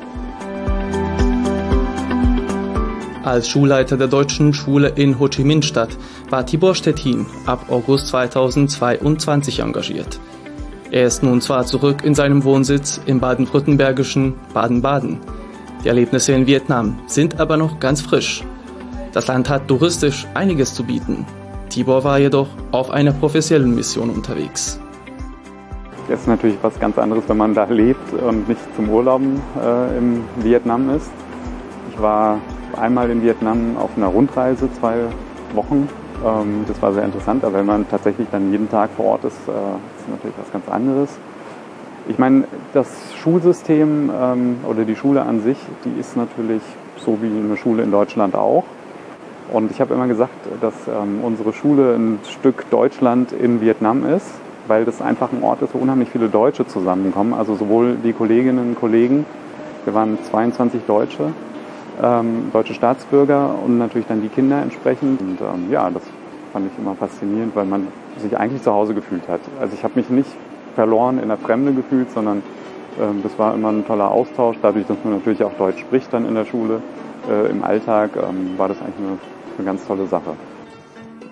Als 3.25 3.49
Schulleiter 3.49 3.99
der 3.99 4.07
deutschen 4.07 4.55
Schule 4.55 4.93
in 4.95 5.19
Ho 5.19 5.29
Chi 5.29 5.45
Minh 5.45 5.63
Stadt 5.63 5.91
war 6.31 6.47
Tibor 6.47 6.75
Stettin 6.75 7.27
ab 7.45 7.67
August 7.69 8.09
2022 8.09 9.61
engagiert. 9.61 10.19
Er 10.91 11.07
ist 11.07 11.23
nun 11.23 11.43
zwar 11.43 11.67
zurück 11.67 12.03
in 12.03 12.15
seinem 12.15 12.45
Wohnsitz 12.45 12.99
im 13.05 13.21
baden-württembergischen 13.21 14.35
Baden-Baden. 14.55 15.19
Die 15.89 15.91
Erlebnisse 15.91 16.35
in 16.35 16.47
Vietnam 16.47 16.99
sind 17.07 17.41
aber 17.41 17.57
noch 17.57 17.81
ganz 17.81 18.03
frisch. 18.03 18.45
Das 19.15 19.27
Land 19.27 19.49
hat 19.49 19.69
touristisch 19.69 20.27
einiges 20.35 20.75
zu 20.75 20.85
bieten. 20.85 21.25
Tibor 21.71 22.05
war 22.05 22.19
jedoch 22.19 22.49
auf 22.73 22.91
einer 22.91 23.13
professionellen 23.13 23.75
Mission 23.75 24.11
unterwegs. 24.11 24.79
Es 26.11 26.21
ist 26.21 26.27
natürlich 26.27 26.59
was 26.61 26.79
ganz 26.79 26.99
anderes, 26.99 27.25
wenn 27.29 27.39
man 27.39 27.55
da 27.55 27.65
lebt 27.65 28.13
und 28.13 28.51
nicht 28.51 28.61
zum 28.77 28.91
Urlauben 28.91 29.41
äh, 29.65 29.97
in 29.97 30.25
Vietnam 30.43 30.95
ist. 30.95 31.11
Ich 31.91 31.99
war 31.99 32.39
einmal 32.77 33.09
in 33.09 33.23
Vietnam 33.23 33.79
auf 33.79 33.89
einer 33.97 34.09
Rundreise, 34.09 34.69
zwei 34.79 34.97
Wochen. 35.55 35.89
Ähm, 36.23 36.67
das 36.69 36.83
war 36.83 36.93
sehr 36.93 37.05
interessant, 37.05 37.45
aber 37.45 37.61
wenn 37.61 37.67
man 37.67 37.89
tatsächlich 37.89 38.29
dann 38.31 38.53
jeden 38.53 38.69
Tag 38.69 38.91
vor 38.95 39.07
Ort 39.07 39.25
ist, 39.25 39.39
äh, 39.49 39.53
ist 39.53 40.09
natürlich 40.11 40.37
was 40.37 40.53
ganz 40.53 40.69
anderes. 40.69 41.09
Ich 42.09 42.19
meine, 42.19 42.45
das 42.73 42.89
Schulsystem 43.23 44.11
ähm, 44.11 44.57
oder 44.67 44.85
die 44.85 44.97
Schule 44.97 45.23
an 45.23 45.43
sich, 45.43 45.59
die 45.85 46.01
ist 46.01 46.17
natürlich 46.17 46.63
so 46.97 47.19
wie 47.21 47.27
eine 47.27 47.59
Schule 47.59 47.83
in 47.83 47.91
Deutschland 47.91 48.35
auch. 48.35 48.65
Und 49.53 49.71
ich 49.71 49.81
habe 49.83 49.93
immer 49.93 50.07
gesagt, 50.07 50.33
dass 50.63 50.73
ähm, 50.89 51.21
unsere 51.23 51.53
Schule 51.53 51.95
ein 51.95 52.19
Stück 52.27 52.65
Deutschland 52.71 53.33
in 53.33 53.61
Vietnam 53.61 54.07
ist, 54.07 54.27
weil 54.69 54.87
das 54.87 55.03
einfach 55.03 55.33
ein 55.33 55.43
Ort 55.43 55.61
ist, 55.61 55.75
wo 55.75 55.79
unheimlich 55.79 56.09
viele 56.09 56.29
Deutsche 56.29 56.67
zusammenkommen. 56.67 57.35
Also 57.35 57.57
sowohl 57.57 57.97
die 58.03 58.15
Kolleginnen 58.15 58.71
und 58.71 58.75
Kollegen 58.81 59.27
Wir 59.85 59.93
waren 59.93 60.19
22 60.31 60.83
Deutsche, 60.87 61.33
ähm, 62.03 62.51
deutsche 62.55 62.73
Staatsbürger 62.73 63.55
und 63.65 63.77
natürlich 63.77 64.07
dann 64.07 64.23
die 64.23 64.29
Kinder 64.29 64.63
entsprechend. 64.63 65.21
Und 65.21 65.41
ähm, 65.43 65.71
ja, 65.71 65.91
das 65.91 66.03
fand 66.55 66.71
ich 66.73 66.79
immer 66.79 66.95
faszinierend, 66.95 67.55
weil 67.55 67.67
man 67.67 67.87
sich 68.17 68.35
eigentlich 68.35 68.63
zu 68.63 68.73
Hause 68.73 68.95
gefühlt 68.95 69.29
hat. 69.29 69.41
Also 69.61 69.75
ich 69.75 69.85
habe 69.85 69.93
mich 69.97 70.09
nicht 70.09 70.31
verloren 70.79 71.19
in 71.19 71.27
der 71.27 71.39
Fremde 71.39 71.73
gefühlt, 71.73 72.09
sondern 72.13 72.41
ähm, 73.01 73.21
das 73.25 73.37
war 73.37 73.53
immer 73.53 73.71
ein 73.71 73.85
toller 73.85 74.13
Austausch. 74.13 74.57
Dadurch, 74.63 74.87
dass 74.87 74.97
man 75.03 75.15
natürlich 75.15 75.43
auch 75.43 75.53
Deutsch 75.59 75.81
spricht 75.81 76.13
dann 76.13 76.25
in 76.25 76.37
der 76.37 76.45
Schule, 76.45 76.81
äh, 77.29 77.51
im 77.51 77.65
Alltag, 77.65 78.11
ähm, 78.15 78.57
war 78.57 78.69
das 78.69 78.81
eigentlich 78.81 78.99
eine, 78.99 79.19
eine 79.57 79.67
ganz 79.67 79.85
tolle 79.89 80.07
Sache. 80.07 80.37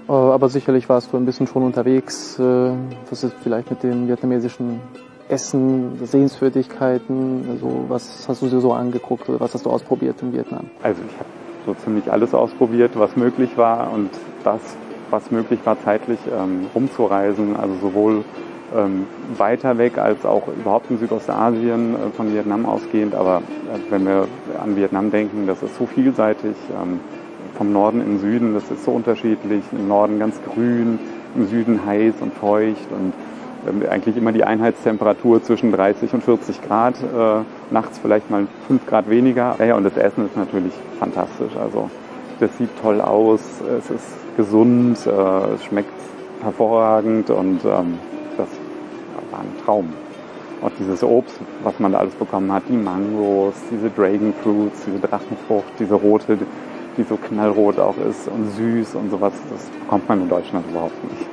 Äh, 0.09 0.12
aber 0.12 0.49
sicherlich 0.49 0.88
warst 0.88 1.12
du 1.12 1.17
ein 1.17 1.25
bisschen 1.26 1.47
schon 1.47 1.62
unterwegs. 1.62 2.41
Äh, 2.41 2.73
was 3.09 3.23
ist 3.23 3.37
vielleicht 3.41 3.71
mit 3.71 3.85
dem 3.85 4.09
vietnamesischen 4.09 4.81
Essen, 5.29 6.05
Sehenswürdigkeiten? 6.05 7.45
Also 7.49 7.85
was 7.87 8.26
hast 8.29 8.43
du 8.43 8.49
dir 8.49 8.59
so 8.59 8.73
angeguckt 8.73 9.29
oder 9.29 9.38
was 9.38 9.55
hast 9.55 9.65
du 9.65 9.71
ausprobiert 9.71 10.17
in 10.23 10.33
Vietnam? 10.33 10.65
Also 10.83 11.03
ich 11.07 11.15
habe 11.21 11.29
so 11.67 11.75
ziemlich 11.85 12.11
alles 12.11 12.35
ausprobiert, 12.35 12.99
was 12.99 13.15
möglich 13.15 13.57
war 13.57 13.93
und 13.93 14.11
das, 14.43 14.61
was 15.11 15.31
möglich 15.31 15.61
war 15.62 15.76
zeitlich 15.85 16.19
ähm, 16.37 16.67
rumzureisen. 16.75 17.55
Also 17.55 17.75
sowohl 17.81 18.25
ähm, 18.75 19.07
weiter 19.37 19.79
weg 19.79 19.99
als 19.99 20.25
auch 20.25 20.49
überhaupt 20.49 20.91
in 20.91 20.99
Südostasien 20.99 21.95
äh, 21.95 22.11
von 22.17 22.33
Vietnam 22.33 22.67
ausgehend. 22.67 23.15
Aber 23.15 23.39
äh, 23.39 23.91
wenn 23.91 24.07
wir 24.07 24.27
an 24.63 24.77
Vietnam 24.77 25.11
denken, 25.11 25.47
das 25.47 25.63
ist 25.63 25.77
so 25.77 25.87
vielseitig. 25.87 26.57
Ähm, 26.71 27.01
vom 27.57 27.73
Norden 27.73 28.01
in 28.01 28.07
den 28.07 28.21
Süden, 28.21 28.55
das 28.55 28.71
ist 28.71 28.85
so 28.85 28.93
unterschiedlich. 28.93 29.63
Im 29.73 29.89
Norden 29.89 30.19
ganz 30.19 30.39
grün, 30.43 30.99
im 31.35 31.47
Süden 31.47 31.85
heiß 31.85 32.15
und 32.21 32.35
feucht 32.35 32.87
und 32.91 33.13
ähm, 33.69 33.83
eigentlich 33.91 34.17
immer 34.17 34.33
die 34.33 34.45
Einheitstemperatur 34.45 35.43
zwischen 35.43 35.73
30 35.73 36.13
und 36.15 36.23
40 36.23 36.63
Grad, 36.63 36.95
äh, 36.97 37.43
nachts 37.71 37.99
vielleicht 37.99 38.31
mal 38.31 38.47
5 38.69 38.87
Grad 38.87 39.11
weniger. 39.11 39.57
Ja, 39.59 39.65
ja, 39.65 39.77
und 39.77 39.85
das 39.85 39.97
Essen 39.97 40.27
ist 40.27 40.37
natürlich 40.37 40.73
fantastisch. 40.99 41.57
Also 41.57 41.91
das 42.41 42.57
sieht 42.59 42.71
toll 42.83 43.01
aus, 43.01 43.41
es 43.79 43.91
ist 43.91 44.37
gesund, 44.37 44.99
äh, 45.07 45.55
es 45.55 45.65
schmeckt 45.65 45.91
hervorragend 46.43 47.31
und 47.31 47.65
ähm, 47.65 47.99
war 49.37 49.43
ein 49.43 49.64
Traum. 49.64 49.93
Und 50.62 50.73
dieses 50.78 51.05
Obst, 51.05 51.38
was 51.62 51.78
man 51.78 51.93
da 51.93 51.99
alles 51.99 52.14
bekommen 52.14 52.50
hat, 52.50 52.62
die 52.69 52.76
Mangos, 52.76 53.55
diese 53.71 53.90
Dragon 53.90 54.33
Fruits, 54.43 54.85
diese 54.87 54.99
Drachenfrucht, 54.99 55.73
diese 55.78 55.95
rote, 55.95 56.38
die 56.97 57.02
so 57.02 57.16
knallrot 57.16 57.78
auch 57.78 57.97
ist 58.09 58.26
und 58.28 58.50
süß 58.52 58.95
und 58.95 59.11
sowas, 59.11 59.35
das 59.50 59.66
bekommt 59.81 60.09
man 60.09 60.23
in 60.23 60.28
Deutschland 60.31 60.64
überhaupt 60.71 61.05
nicht. 61.11 61.26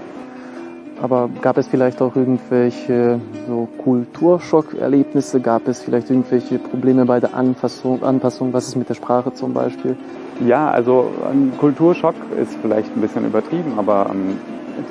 Aber 1.01 1.29
gab 1.41 1.57
es 1.57 1.67
vielleicht 1.67 2.01
auch 2.01 2.15
irgendwelche 2.15 3.19
so 3.47 3.67
Kulturschock-Erlebnisse? 3.83 5.39
Gab 5.41 5.67
es 5.67 5.81
vielleicht 5.81 6.09
irgendwelche 6.09 6.59
Probleme 6.59 7.05
bei 7.05 7.19
der 7.19 7.33
Anpassung, 7.33 8.03
Anpassung? 8.03 8.53
Was 8.53 8.67
ist 8.67 8.75
mit 8.75 8.89
der 8.89 8.93
Sprache 8.93 9.33
zum 9.33 9.53
Beispiel? 9.53 9.97
Ja, 10.45 10.69
also 10.69 11.07
ein 11.29 11.53
Kulturschock 11.59 12.15
ist 12.41 12.55
vielleicht 12.61 12.95
ein 12.95 13.01
bisschen 13.01 13.25
übertrieben, 13.25 13.73
aber 13.77 14.11
ähm, 14.11 14.37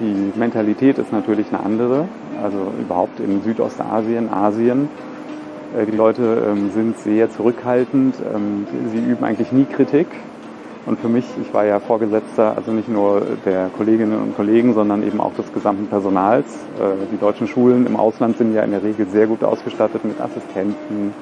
die 0.00 0.38
Mentalität 0.38 0.98
ist 0.98 1.12
natürlich 1.12 1.48
eine 1.48 1.60
andere. 1.60 2.08
Also 2.42 2.72
überhaupt 2.80 3.20
in 3.20 3.42
Südostasien, 3.42 4.32
Asien. 4.32 4.88
Äh, 5.76 5.86
die 5.86 5.96
Leute 5.96 6.44
ähm, 6.50 6.70
sind 6.72 6.98
sehr 6.98 7.30
zurückhaltend. 7.30 8.16
Ähm, 8.34 8.66
sie 8.92 8.98
üben 8.98 9.24
eigentlich 9.24 9.52
nie 9.52 9.64
Kritik. 9.64 10.06
Und 10.84 10.98
für 10.98 11.08
mich, 11.08 11.24
ich 11.40 11.54
war 11.54 11.64
ja 11.64 11.78
Vorgesetzter, 11.78 12.56
also 12.56 12.72
nicht 12.72 12.88
nur 12.88 13.22
der 13.44 13.70
Kolleginnen 13.76 14.20
und 14.20 14.36
Kollegen, 14.36 14.74
sondern 14.74 15.06
eben 15.06 15.20
auch 15.20 15.32
des 15.34 15.52
gesamten 15.52 15.86
Personals. 15.86 16.46
Äh, 16.78 17.06
die 17.12 17.18
deutschen 17.18 17.46
Schulen 17.46 17.86
im 17.86 17.96
Ausland 17.96 18.36
sind 18.38 18.54
ja 18.54 18.62
in 18.62 18.72
der 18.72 18.82
Regel 18.82 19.06
sehr 19.06 19.26
gut 19.26 19.44
ausgestattet 19.44 20.04
mit 20.04 20.20
Assistenten, 20.20 21.14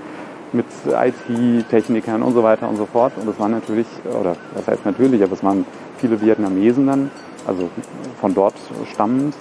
mit 0.53 0.67
IT-Technikern 0.87 2.23
und 2.23 2.33
so 2.33 2.43
weiter 2.43 2.69
und 2.69 2.77
so 2.77 2.87
fort. 2.87 3.13
Und 3.21 3.29
es 3.29 3.39
waren 3.39 3.51
natürlich, 3.51 3.87
oder 4.19 4.37
das 4.55 4.67
heißt 4.67 4.87
natürlich, 4.87 5.23
aber 5.23 5.35
es 5.35 5.45
waren 5.45 5.67
viele 5.99 6.21
Vietnamesen 6.23 6.87
dann, 6.87 7.11
also 7.51 7.69
von 8.21 8.35
dort 8.35 8.55
stammend. 8.93 9.35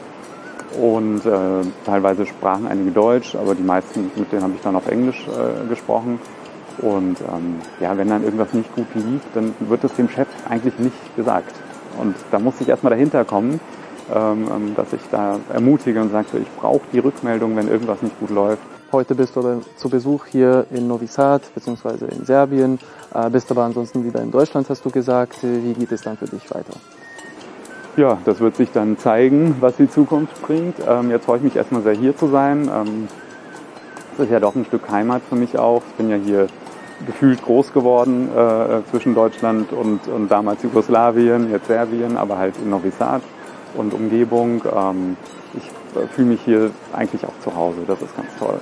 Und 0.80 1.26
äh, 1.26 1.66
teilweise 1.86 2.26
sprachen 2.26 2.68
einige 2.68 2.92
Deutsch, 2.92 3.36
aber 3.36 3.56
die 3.56 3.64
meisten, 3.64 4.12
mit 4.16 4.32
denen 4.32 4.44
habe 4.44 4.54
ich 4.56 4.62
dann 4.62 4.76
auf 4.76 4.88
Englisch 4.88 5.26
äh, 5.28 5.68
gesprochen. 5.68 6.20
Und 6.80 7.18
ähm, 7.22 7.56
ja, 7.80 7.98
wenn 7.98 8.10
dann 8.10 8.24
irgendwas 8.24 8.54
nicht 8.54 8.74
gut 8.76 8.88
lief, 8.94 9.22
dann 9.34 9.54
wird 9.60 9.84
es 9.84 9.94
dem 9.96 10.10
Chef 10.10 10.28
eigentlich 10.48 10.78
nicht 10.78 11.16
gesagt. 11.16 11.54
Und 12.00 12.16
da 12.32 12.40
muss 12.40 12.62
ich 12.62 12.70
erstmal 12.70 12.92
dahinter 12.92 13.26
kommen, 13.26 13.60
ähm, 14.14 14.48
ähm 14.50 14.76
dass 14.76 14.94
ich 14.94 15.02
da 15.12 15.40
ermutige 15.52 16.02
und 16.02 16.12
sage, 16.12 16.38
ich 16.40 16.50
brauche 16.56 16.82
die 16.94 17.00
Rückmeldung, 17.00 17.56
wenn 17.56 17.68
irgendwas 17.68 18.02
nicht 18.02 18.18
gut 18.20 18.30
läuft. 18.30 18.62
Heute 18.92 19.16
bist 19.16 19.36
du 19.36 19.62
zu 19.76 19.90
Besuch 19.90 20.26
hier 20.26 20.66
in 20.72 20.88
Novi 20.88 21.08
Sad 21.08 21.42
bzw. 21.54 22.06
in 22.12 22.26
Serbien, 22.26 22.80
äh, 23.14 23.30
bist 23.30 23.52
aber 23.52 23.64
ansonsten 23.64 24.06
wieder 24.06 24.22
in 24.22 24.32
Deutschland, 24.32 24.70
hast 24.70 24.86
du 24.86 24.92
gesagt. 24.92 25.40
Wie 25.42 25.74
geht 25.74 25.92
es 25.92 26.02
dann 26.02 26.16
für 26.16 26.26
dich 26.26 26.50
weiter? 26.54 26.74
Ja, 27.98 28.18
das 28.24 28.40
wird 28.40 28.56
sich 28.56 28.72
dann 28.72 28.98
zeigen, 28.98 29.58
was 29.60 29.76
die 29.76 29.90
Zukunft 29.90 30.42
bringt. 30.42 30.76
Ähm, 30.88 31.10
jetzt 31.10 31.26
freue 31.26 31.38
ich 31.38 31.44
mich 31.44 31.56
erstmal 31.56 31.82
sehr 31.82 31.94
hier 31.94 32.16
zu 32.16 32.28
sein. 32.28 32.70
Ähm, 32.74 33.08
ist 34.18 34.32
ja 34.32 34.40
doch 34.40 34.56
ein 34.56 34.66
Stück 34.66 34.90
Heimat 34.90 35.22
für 35.28 35.36
mich 35.36 35.58
auch. 35.58 35.82
Ich 35.90 35.96
bin 35.96 36.10
ja 36.10 36.18
hier 36.18 36.48
gefühlt 37.06 37.44
groß 37.44 37.74
geworden 37.74 38.30
äh, 38.36 38.82
zwischen 38.90 39.16
Deutschland 39.16 39.72
und, 39.72 40.08
und 40.08 40.30
damals 40.30 40.64
Jugoslawien, 40.64 41.50
jetzt 41.52 41.68
Serbien, 41.68 42.18
aber 42.18 42.38
halt 42.38 42.56
in 42.62 42.70
Novi 42.70 42.92
Sad 42.92 43.22
und 43.76 43.94
Umgebung. 43.94 44.62
Ähm, 44.76 45.18
ich 45.54 45.64
äh, 45.98 46.08
fühle 46.08 46.30
mich 46.30 46.42
hier 46.42 46.72
eigentlich 46.94 47.26
auch 47.26 47.40
zu 47.42 47.56
Hause, 47.56 47.80
das 47.88 48.02
ist 48.02 48.16
ganz 48.16 48.30
toll. 48.38 48.60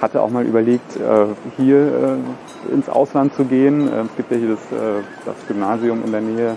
Hatte 0.00 0.20
auch 0.22 0.30
mal 0.30 0.44
überlegt, 0.44 0.96
äh, 0.96 1.26
hier 1.56 2.18
äh, 2.68 2.72
ins 2.72 2.88
Ausland 2.88 3.34
zu 3.34 3.44
gehen. 3.44 3.88
Äh, 3.88 4.02
es 4.02 4.16
gibt 4.16 4.30
ja 4.30 4.36
hier 4.36 4.50
das, 4.50 4.78
äh, 4.78 5.02
das 5.24 5.36
Gymnasium 5.48 6.04
in 6.04 6.12
der 6.12 6.20
Nähe, 6.20 6.56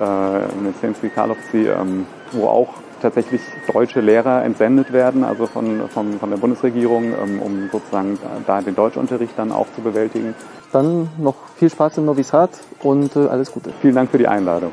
äh, 0.00 0.44
in 0.44 0.74
Sremski 0.80 1.08
Karlovci, 1.08 1.66
ähm, 1.66 2.06
wo 2.32 2.46
auch 2.46 2.68
tatsächlich 3.00 3.42
deutsche 3.70 4.00
Lehrer 4.00 4.44
entsendet 4.44 4.92
werden, 4.92 5.24
also 5.24 5.46
von, 5.46 5.88
von, 5.90 6.18
von 6.18 6.30
der 6.30 6.38
Bundesregierung, 6.38 7.12
ähm, 7.12 7.40
um 7.40 7.68
sozusagen 7.70 8.18
da 8.46 8.62
den 8.62 8.74
Deutschunterricht 8.74 9.34
dann 9.36 9.52
auch 9.52 9.66
zu 9.74 9.82
bewältigen. 9.82 10.34
Dann 10.72 11.10
noch 11.18 11.34
viel 11.56 11.70
Spaß 11.70 11.98
in 11.98 12.06
Novi 12.06 12.22
Sad 12.22 12.50
und 12.82 13.14
äh, 13.14 13.26
alles 13.26 13.52
Gute. 13.52 13.72
Vielen 13.82 13.94
Dank 13.94 14.10
für 14.10 14.18
die 14.18 14.26
Einladung. 14.26 14.72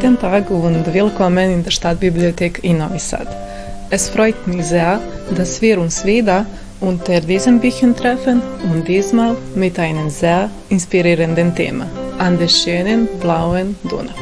Guten 0.00 0.18
Tag 0.18 0.50
und 0.50 0.94
willkommen 0.94 1.50
in 1.50 1.62
der 1.62 1.70
Stadtbibliothek 1.70 2.64
in 2.64 2.82
Sad. 2.96 3.26
Es 3.90 4.08
freut 4.08 4.46
mich 4.46 4.64
sehr, 4.64 4.98
dass 5.36 5.60
wir 5.60 5.78
uns 5.78 6.06
wieder 6.06 6.46
unter 6.80 7.20
diesen 7.20 7.60
Büchern 7.60 7.94
treffen 7.94 8.40
und 8.72 8.88
diesmal 8.88 9.36
mit 9.54 9.78
einem 9.78 10.08
sehr 10.08 10.48
inspirierenden 10.70 11.54
Thema, 11.54 11.84
an 12.18 12.38
der 12.38 12.48
schönen 12.48 13.08
blauen 13.20 13.76
Donau. 13.90 14.14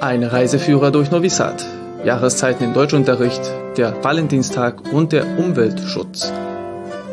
Ein 0.00 0.24
Reiseführer 0.24 0.90
durch 0.90 1.12
Novi 1.12 1.28
Sad, 1.28 1.64
Jahreszeiten 2.04 2.64
im 2.64 2.74
Deutschunterricht, 2.74 3.42
der 3.76 4.02
Valentinstag 4.02 4.92
und 4.92 5.12
der 5.12 5.38
Umweltschutz. 5.38 6.32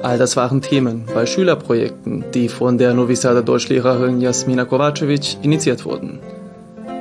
All 0.01 0.17
das 0.17 0.35
waren 0.35 0.63
Themen 0.63 1.05
bei 1.13 1.27
Schülerprojekten, 1.27 2.25
die 2.33 2.49
von 2.49 2.79
der 2.79 2.95
Novi 2.95 3.15
Sader 3.15 3.43
Deutschlehrerin 3.43 4.19
Jasmina 4.19 4.65
Kovacevic 4.65 5.37
initiiert 5.43 5.85
wurden. 5.85 6.19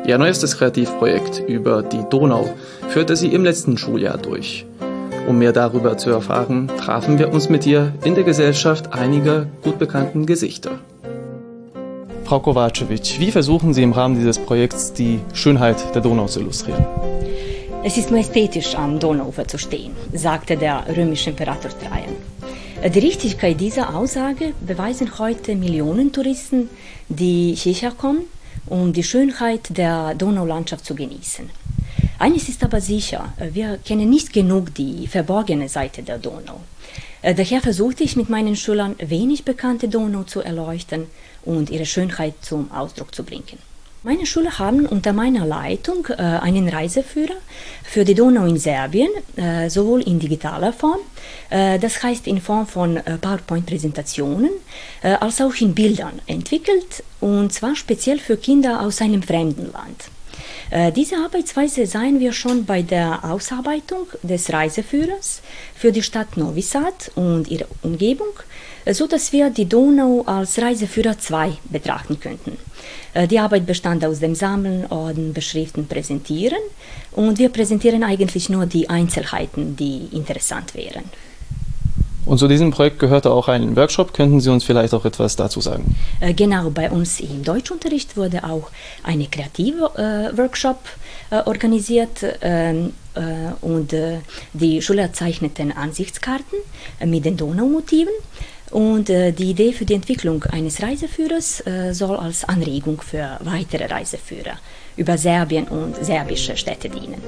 Ihr 0.05 0.19
neuestes 0.19 0.59
Kreativprojekt 0.59 1.45
über 1.47 1.85
die 1.85 2.03
Donau 2.11 2.53
führte 2.89 3.15
sie 3.15 3.29
im 3.29 3.45
letzten 3.45 3.79
Schuljahr 3.79 4.19
durch. 4.19 4.67
Um 5.29 5.39
mehr 5.39 5.53
darüber 5.53 5.97
zu 5.97 6.11
erfahren, 6.11 6.69
trafen 6.77 7.21
wir 7.21 7.33
uns 7.33 7.49
mit 7.49 7.65
ihr 7.67 7.93
in 8.03 8.17
der 8.17 8.25
Gesellschaft 8.25 8.93
einiger 8.93 9.47
gut 9.63 9.79
bekannten 9.79 10.27
Gesichter. 10.27 10.73
Frau 12.25 12.41
Kovacevic, 12.41 13.21
wie 13.21 13.31
versuchen 13.31 13.75
Sie 13.75 13.85
im 13.85 13.93
Rahmen 13.93 14.17
dieses 14.17 14.41
Projekts 14.41 14.93
die 14.93 15.21
Schönheit 15.35 15.95
der 15.95 16.03
Donau 16.03 16.27
zu 16.27 16.41
illustrieren? 16.41 16.85
Es 17.85 17.97
ist 17.97 18.11
nur 18.11 18.19
ästhetisch 18.19 18.75
am 18.75 18.99
Donauufer 18.99 19.47
zu 19.47 19.59
stehen, 19.59 19.93
sagte 20.13 20.57
der 20.57 20.85
römische 20.97 21.31
Imperator 21.31 21.71
Trajan. 21.71 22.17
Die 22.93 22.99
Richtigkeit 22.99 23.61
dieser 23.61 23.95
Aussage 23.95 24.55
beweisen 24.67 25.21
heute 25.21 25.55
Millionen 25.55 26.11
Touristen, 26.11 26.69
die 27.09 27.55
hierher 27.55 27.93
kommen, 27.93 28.23
um 28.67 28.93
die 28.93 29.03
Schönheit 29.03 29.77
der 29.77 30.15
Donaulandschaft 30.15 30.85
zu 30.85 30.95
genießen. 30.95 31.51
Eines 32.19 32.49
ist 32.49 32.63
aber 32.63 32.81
sicher, 32.81 33.33
wir 33.39 33.79
kennen 33.79 34.09
nicht 34.09 34.33
genug 34.33 34.75
die 34.75 35.09
verborgene 35.09 35.69
Seite 35.69 36.03
der 36.03 36.19
Donau. 36.19 36.61
Daher 37.23 37.61
versuchte 37.61 38.05
ich 38.05 38.17
mit 38.17 38.29
meinen 38.29 38.57
Schülern 38.57 38.97
wenig 38.99 39.45
bekannte 39.45 39.89
Donau 39.89 40.25
zu 40.25 40.41
erleuchten 40.41 41.07
und 41.45 41.71
ihre 41.71 41.87
Schönheit 41.87 42.35
zum 42.43 42.71
Ausdruck 42.73 43.15
zu 43.15 43.25
bringen. 43.25 43.59
Meine 44.05 44.27
Schüler 44.27 44.59
haben 44.59 44.85
unter 44.87 45.13
meiner 45.13 45.47
Leitung 45.47 46.09
äh, 46.09 46.15
einen 46.17 46.69
Reiseführer 46.69 47.37
für 47.85 48.05
die 48.05 48.17
Donau 48.17 48.47
in 48.47 48.59
Serbien, 48.59 49.11
äh, 49.37 49.71
sowohl 49.71 50.03
in 50.03 50.19
digitaler 50.19 50.73
Form, 50.73 50.99
äh, 51.51 51.79
das 51.79 52.03
heißt 52.03 52.27
in 52.27 52.41
Form 52.41 52.67
von 52.67 52.97
äh, 52.97 53.17
PowerPoint-Präsentationen, 53.19 54.51
äh, 55.05 55.13
als 55.13 55.41
auch 55.41 55.55
in 55.61 55.73
Bildern 55.73 56.21
entwickelt, 56.27 57.05
und 57.21 57.53
zwar 57.53 57.77
speziell 57.77 58.19
für 58.19 58.37
Kinder 58.37 58.81
aus 58.81 59.01
einem 59.01 59.23
fremden 59.23 59.71
Land. 59.71 60.07
Äh, 60.71 60.91
diese 60.91 61.19
Arbeitsweise 61.19 61.87
sahen 61.87 62.19
wir 62.19 62.33
schon 62.33 62.65
bei 62.65 62.83
der 62.83 63.25
Ausarbeitung 63.25 64.09
des 64.25 64.53
Reiseführers 64.53 65.43
für 65.77 65.93
die 65.93 66.03
Stadt 66.03 66.37
Novi 66.37 66.63
Sad 66.63 67.13
und 67.15 67.47
ihre 67.49 67.69
Umgebung, 67.83 68.35
so 68.91 69.07
dass 69.07 69.33
wir 69.33 69.51
die 69.51 69.69
Donau 69.69 70.23
als 70.27 70.61
Reiseführer 70.61 71.19
2 71.19 71.53
betrachten 71.71 72.19
könnten. 72.21 72.57
Äh, 73.15 73.29
die 73.29 73.39
Arbeit 73.39 73.67
bestand 73.67 74.05
aus 74.05 74.21
dem 74.21 74.35
Sammeln, 74.35 74.87
Orden, 74.91 75.33
Beschriften, 75.33 75.87
Präsentieren 75.87 76.63
und 77.13 77.39
wir 77.39 77.49
präsentieren 77.49 78.03
eigentlich 78.03 78.49
nur 78.49 78.67
die 78.67 78.89
Einzelheiten, 78.89 79.77
die 79.77 80.09
interessant 80.13 80.75
wären. 80.75 81.05
Und 82.25 82.39
zu 82.39 82.47
diesem 82.47 82.71
Projekt 82.71 83.01
gehörte 83.01 83.31
auch 83.33 83.49
ein 83.49 83.75
Workshop. 83.75 84.15
Könnten 84.15 84.41
Sie 84.41 84.49
uns 84.49 84.63
vielleicht 84.63 84.95
auch 84.95 85.05
etwas 85.05 85.35
dazu 85.35 85.61
sagen? 85.61 85.97
Äh, 86.21 86.35
genau, 86.35 86.71
bei 86.71 86.91
uns 86.91 87.19
im 87.19 87.43
Deutschunterricht 87.43 88.17
wurde 88.17 88.45
auch 88.45 88.71
eine 89.03 89.27
kreative 89.27 89.91
äh, 89.97 90.37
Workshop 90.37 90.79
organisiert 91.47 92.25
ähm, 92.43 92.93
äh, 93.15 93.21
und 93.63 93.95
die 94.53 94.83
Schüler 94.83 95.15
zeichneten 95.15 95.73
Ansichtskarten 95.73 96.59
mit 97.07 97.25
den 97.25 97.39
Donaumotiven 97.39 98.13
und 98.73 99.11
äh, 99.11 99.33
die 99.33 99.51
Idee 99.51 99.73
für 99.73 99.85
die 99.85 99.95
Entwicklung 99.95 100.45
eines 100.45 100.83
Reiseführers 100.83 101.67
äh, 101.67 101.93
soll 101.93 102.17
als 102.17 102.45
Anregung 102.45 103.01
für 103.01 103.39
weitere 103.41 103.87
Reiseführer 103.87 104.59
über 104.97 105.17
Serbien 105.17 105.69
und 105.69 105.97
serbische 106.05 106.57
Städte 106.57 106.89
dienen. 106.89 107.23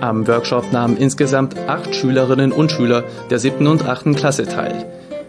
Am 0.00 0.26
Workshop 0.26 0.72
nahmen 0.72 0.96
insgesamt 0.96 1.56
acht 1.66 1.94
Schülerinnen 1.94 2.52
und 2.52 2.70
Schüler 2.70 3.04
der 3.30 3.38
siebten 3.38 3.66
und 3.66 3.86
achten 3.86 4.14
Klasse 4.14 4.46
teil. 4.46 4.84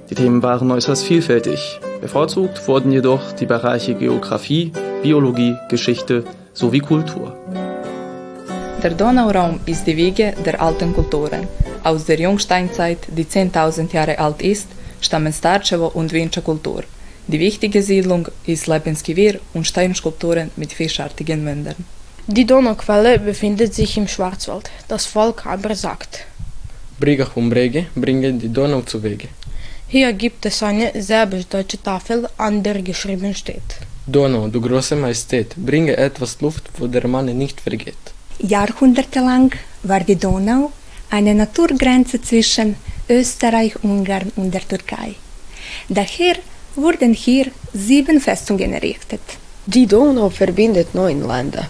Die 0.09 0.15
Themen 0.15 0.43
waren 0.43 0.69
äußerst 0.71 1.03
vielfältig. 1.03 1.79
Bevorzugt 2.01 2.67
wurden 2.67 2.91
jedoch 2.91 3.31
die 3.33 3.45
Bereiche 3.45 3.95
Geografie, 3.95 4.71
Biologie, 5.01 5.55
Geschichte 5.69 6.25
sowie 6.53 6.79
Kultur. 6.79 7.35
Der 8.83 8.91
Donauraum 8.91 9.61
ist 9.65 9.87
die 9.87 9.97
Wiege 9.97 10.33
der 10.45 10.61
alten 10.61 10.93
Kulturen. 10.93 11.47
Aus 11.83 12.05
der 12.05 12.19
Jungsteinzeit, 12.19 12.99
die 13.07 13.25
10.000 13.25 13.93
Jahre 13.93 14.19
alt 14.19 14.41
ist, 14.41 14.67
stammen 15.01 15.33
Starcevo 15.33 15.87
und 15.87 16.11
Winsche 16.11 16.41
Kultur. 16.41 16.83
Die 17.27 17.39
wichtige 17.39 17.81
Siedlung 17.81 18.27
ist 18.45 18.67
Lepenski 18.67 19.15
Wir 19.15 19.39
und 19.53 19.65
Steinskulpturen 19.65 20.51
mit 20.55 20.73
fischartigen 20.73 21.43
Mündern. 21.43 21.75
Die 22.27 22.45
Donauquelle 22.45 23.19
befindet 23.19 23.73
sich 23.73 23.97
im 23.97 24.07
Schwarzwald. 24.07 24.69
Das 24.87 25.05
Volk 25.05 25.45
aber 25.45 25.75
sagt: 25.75 26.25
Briga 26.99 27.27
um 27.35 27.49
Brege 27.49 27.87
bringen 27.95 28.39
die 28.39 28.49
Donau 28.49 28.81
zu 28.81 29.01
Wege. 29.03 29.27
Hier 29.87 30.11
gibt 30.13 30.45
es 30.45 30.63
eine 30.63 30.91
serbisch-deutsche 30.99 31.81
Tafel, 31.81 32.27
an 32.37 32.63
der 32.63 32.81
geschrieben 32.81 33.33
steht: 33.35 33.69
Donau, 34.07 34.47
du 34.47 34.61
große 34.61 34.95
Majestät, 34.95 35.55
bringe 35.55 35.97
etwas 35.97 36.41
Luft, 36.41 36.63
wo 36.77 36.87
der 36.87 37.07
Mann 37.07 37.25
nicht 37.37 37.61
vergeht. 37.61 38.03
Jahrhundertelang 38.39 39.51
war 39.83 40.01
die 40.01 40.15
Donau 40.15 40.71
eine 41.09 41.33
Naturgrenze 41.33 42.21
zwischen 42.21 42.75
Österreich, 43.09 43.75
Ungarn 43.83 44.31
und 44.35 44.53
der 44.53 44.67
Türkei. 44.67 45.15
Daher 45.89 46.35
wurden 46.75 47.13
hier 47.13 47.47
sieben 47.73 48.19
Festungen 48.19 48.73
errichtet. 48.73 49.21
Die 49.65 49.87
Donau 49.87 50.29
verbindet 50.29 50.93
neun 50.93 51.27
Länder. 51.27 51.67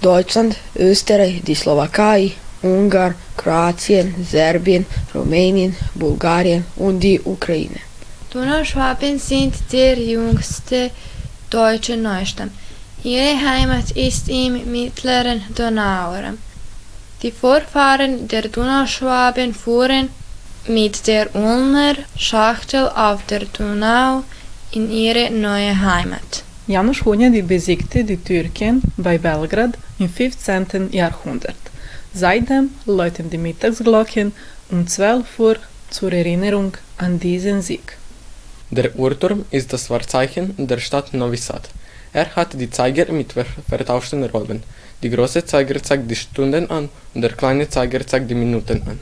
Deutschland, 0.00 0.56
Österreich, 0.76 1.42
die 1.46 1.54
Slowakei, 1.54 2.32
Ungarn, 2.62 3.14
Kroatien, 3.36 4.14
Serbien, 4.30 4.86
Rumänien, 5.14 5.74
Bulgarien 5.94 6.64
und 6.76 7.00
die 7.00 7.20
Ukraine. 7.20 7.80
Donauschwaben 8.32 9.18
sind 9.18 9.54
der 9.72 9.98
jüngste 9.98 10.90
deutsche 11.48 11.96
Neustamm. 11.96 12.50
Ihre 13.02 13.34
Heimat 13.40 13.90
ist 13.92 14.28
im 14.28 14.70
mittleren 14.70 15.42
Donauraum. 15.54 16.38
Die 17.22 17.32
Vorfahren 17.32 18.28
der 18.28 18.48
Donauschwaben 18.48 19.54
fuhren 19.54 20.10
mit 20.70 21.06
der 21.08 21.34
Ulmer 21.34 21.94
Schachtel 22.16 22.88
auf 22.88 23.26
der 23.26 23.44
Donau 23.46 24.22
in 24.70 24.88
ihre 24.90 25.28
neue 25.30 25.74
Heimat. 25.80 26.44
Janusz 26.68 27.04
Hunyadi 27.04 27.42
besiegte 27.42 28.04
die 28.04 28.16
Türken 28.16 28.80
bei 28.96 29.18
Belgrad 29.18 29.72
im 29.98 30.08
15. 30.08 30.92
Jahrhundert. 30.92 31.56
Seitdem 32.14 32.70
läuten 32.86 33.28
die 33.30 33.38
Mittagsglocken 33.38 34.32
um 34.70 34.86
12 34.86 35.38
Uhr 35.40 35.56
zur 35.90 36.12
Erinnerung 36.12 36.76
an 36.98 37.18
diesen 37.18 37.62
Sieg. 37.62 37.96
Der 38.70 38.94
Uhrturm 38.96 39.44
ist 39.50 39.72
das 39.72 39.90
Wahrzeichen 39.90 40.54
der 40.56 40.78
Stadt 40.78 41.12
Novi 41.12 41.36
Sad. 41.36 41.68
Er 42.12 42.28
hat 42.36 42.50
die 42.60 42.70
Zeiger 42.70 43.10
mit 43.12 43.34
vertauschten 43.68 44.22
Rollen. 44.24 44.62
Die 45.02 45.10
große 45.10 45.44
Zeiger 45.44 45.82
zeigt 45.82 46.08
die 46.08 46.16
Stunden 46.16 46.70
an 46.70 46.88
und 47.14 47.22
der 47.22 47.32
kleine 47.32 47.68
Zeiger 47.68 48.06
zeigt 48.06 48.30
die 48.30 48.36
Minuten 48.36 48.82
an. 48.86 49.00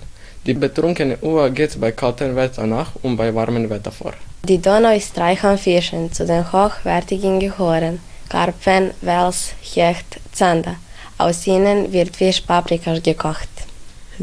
Die 0.48 0.54
betrunkene 0.54 1.18
Uhr 1.20 1.50
geht 1.50 1.78
bei 1.78 1.92
kaltem 1.92 2.34
Wetter 2.34 2.66
nach 2.66 2.92
und 3.02 3.18
bei 3.18 3.34
warmem 3.34 3.68
Wetter 3.68 3.92
vor. 3.92 4.14
Die 4.44 4.56
Donau 4.56 4.96
ist 4.96 5.18
reich 5.18 5.44
an 5.44 5.58
Fischen, 5.58 6.11
zu 6.11 6.24
den 6.24 6.50
hochwertigen 6.50 7.38
gehören 7.38 8.00
Karpfen, 8.30 8.92
Wels, 9.02 9.52
Hecht, 9.61 10.18
Zander. 10.32 10.76
Aus 11.18 11.46
ihnen 11.46 11.92
wird 11.92 12.16
Fisch 12.16 12.40
Paprikas 12.40 13.02
gekocht. 13.02 13.50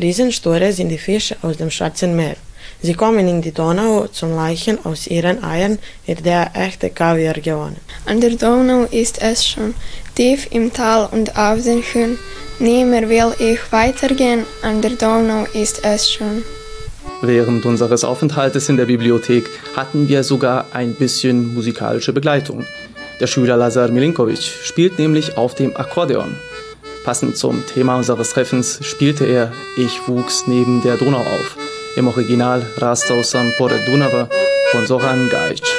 Riesenstore 0.02 0.74
sind 0.74 0.90
die 0.90 0.98
Fische 0.98 1.38
aus 1.44 1.58
dem 1.58 1.70
Schwarzen 1.70 2.16
Meer. 2.16 2.38
Sie 2.82 2.96
kommen 2.96 3.28
in 3.28 3.44
die 3.44 3.52
Donau 3.52 4.08
zum 4.08 4.36
Leichen, 4.36 4.84
aus 4.84 5.06
ihren 5.06 5.44
Eiern 5.44 5.78
wird 6.08 6.26
der 6.26 6.50
echte 6.56 6.90
Kaviar 6.90 7.36
gewonnen. 7.36 7.78
An 8.08 8.20
der 8.20 8.32
Donau 8.32 8.86
ist 8.86 9.22
es 9.22 9.46
schon 9.46 9.76
tief 10.16 10.48
im 10.52 10.72
Tal 10.74 11.08
und 11.12 11.38
auf 11.38 11.62
den 11.64 11.82
Höhen. 11.82 12.18
Nimmer 12.60 13.10
will 13.10 13.34
ich 13.40 13.60
weitergehen, 13.72 14.46
an 14.62 14.82
der 14.82 14.92
Donau 14.92 15.46
ist 15.54 15.84
es 15.84 16.10
schon. 16.10 16.44
Während 17.22 17.66
unseres 17.66 18.04
Aufenthaltes 18.04 18.70
in 18.70 18.78
der 18.78 18.86
Bibliothek 18.86 19.50
hatten 19.76 20.08
wir 20.08 20.24
sogar 20.24 20.68
ein 20.74 20.94
bisschen 20.96 21.54
musikalische 21.54 22.14
Begleitung. 22.14 22.66
Der 23.20 23.28
Schüler 23.28 23.58
Lazar 23.58 23.90
Milinkovic 23.90 24.42
spielt 24.42 25.00
nämlich 25.00 25.38
auf 25.38 25.56
dem 25.56 25.76
Akkordeon. 25.76 26.36
Passend 27.04 27.38
zum 27.38 27.66
Thema 27.66 27.98
unseres 27.98 28.32
Treffens 28.32 28.80
spielte 28.82 29.26
er 29.26 29.54
Ich 29.78 30.08
wuchs 30.08 30.48
neben 30.48 30.82
der 30.82 30.98
Donau 30.98 31.20
auf, 31.20 31.58
im 31.96 32.08
Original 32.08 32.66
Rastau 32.78 33.22
sam 33.22 33.54
pored 33.58 33.88
Dunava 33.88 34.30
von 34.72 34.86
Soran 34.86 35.30
Gajic. 35.30 35.75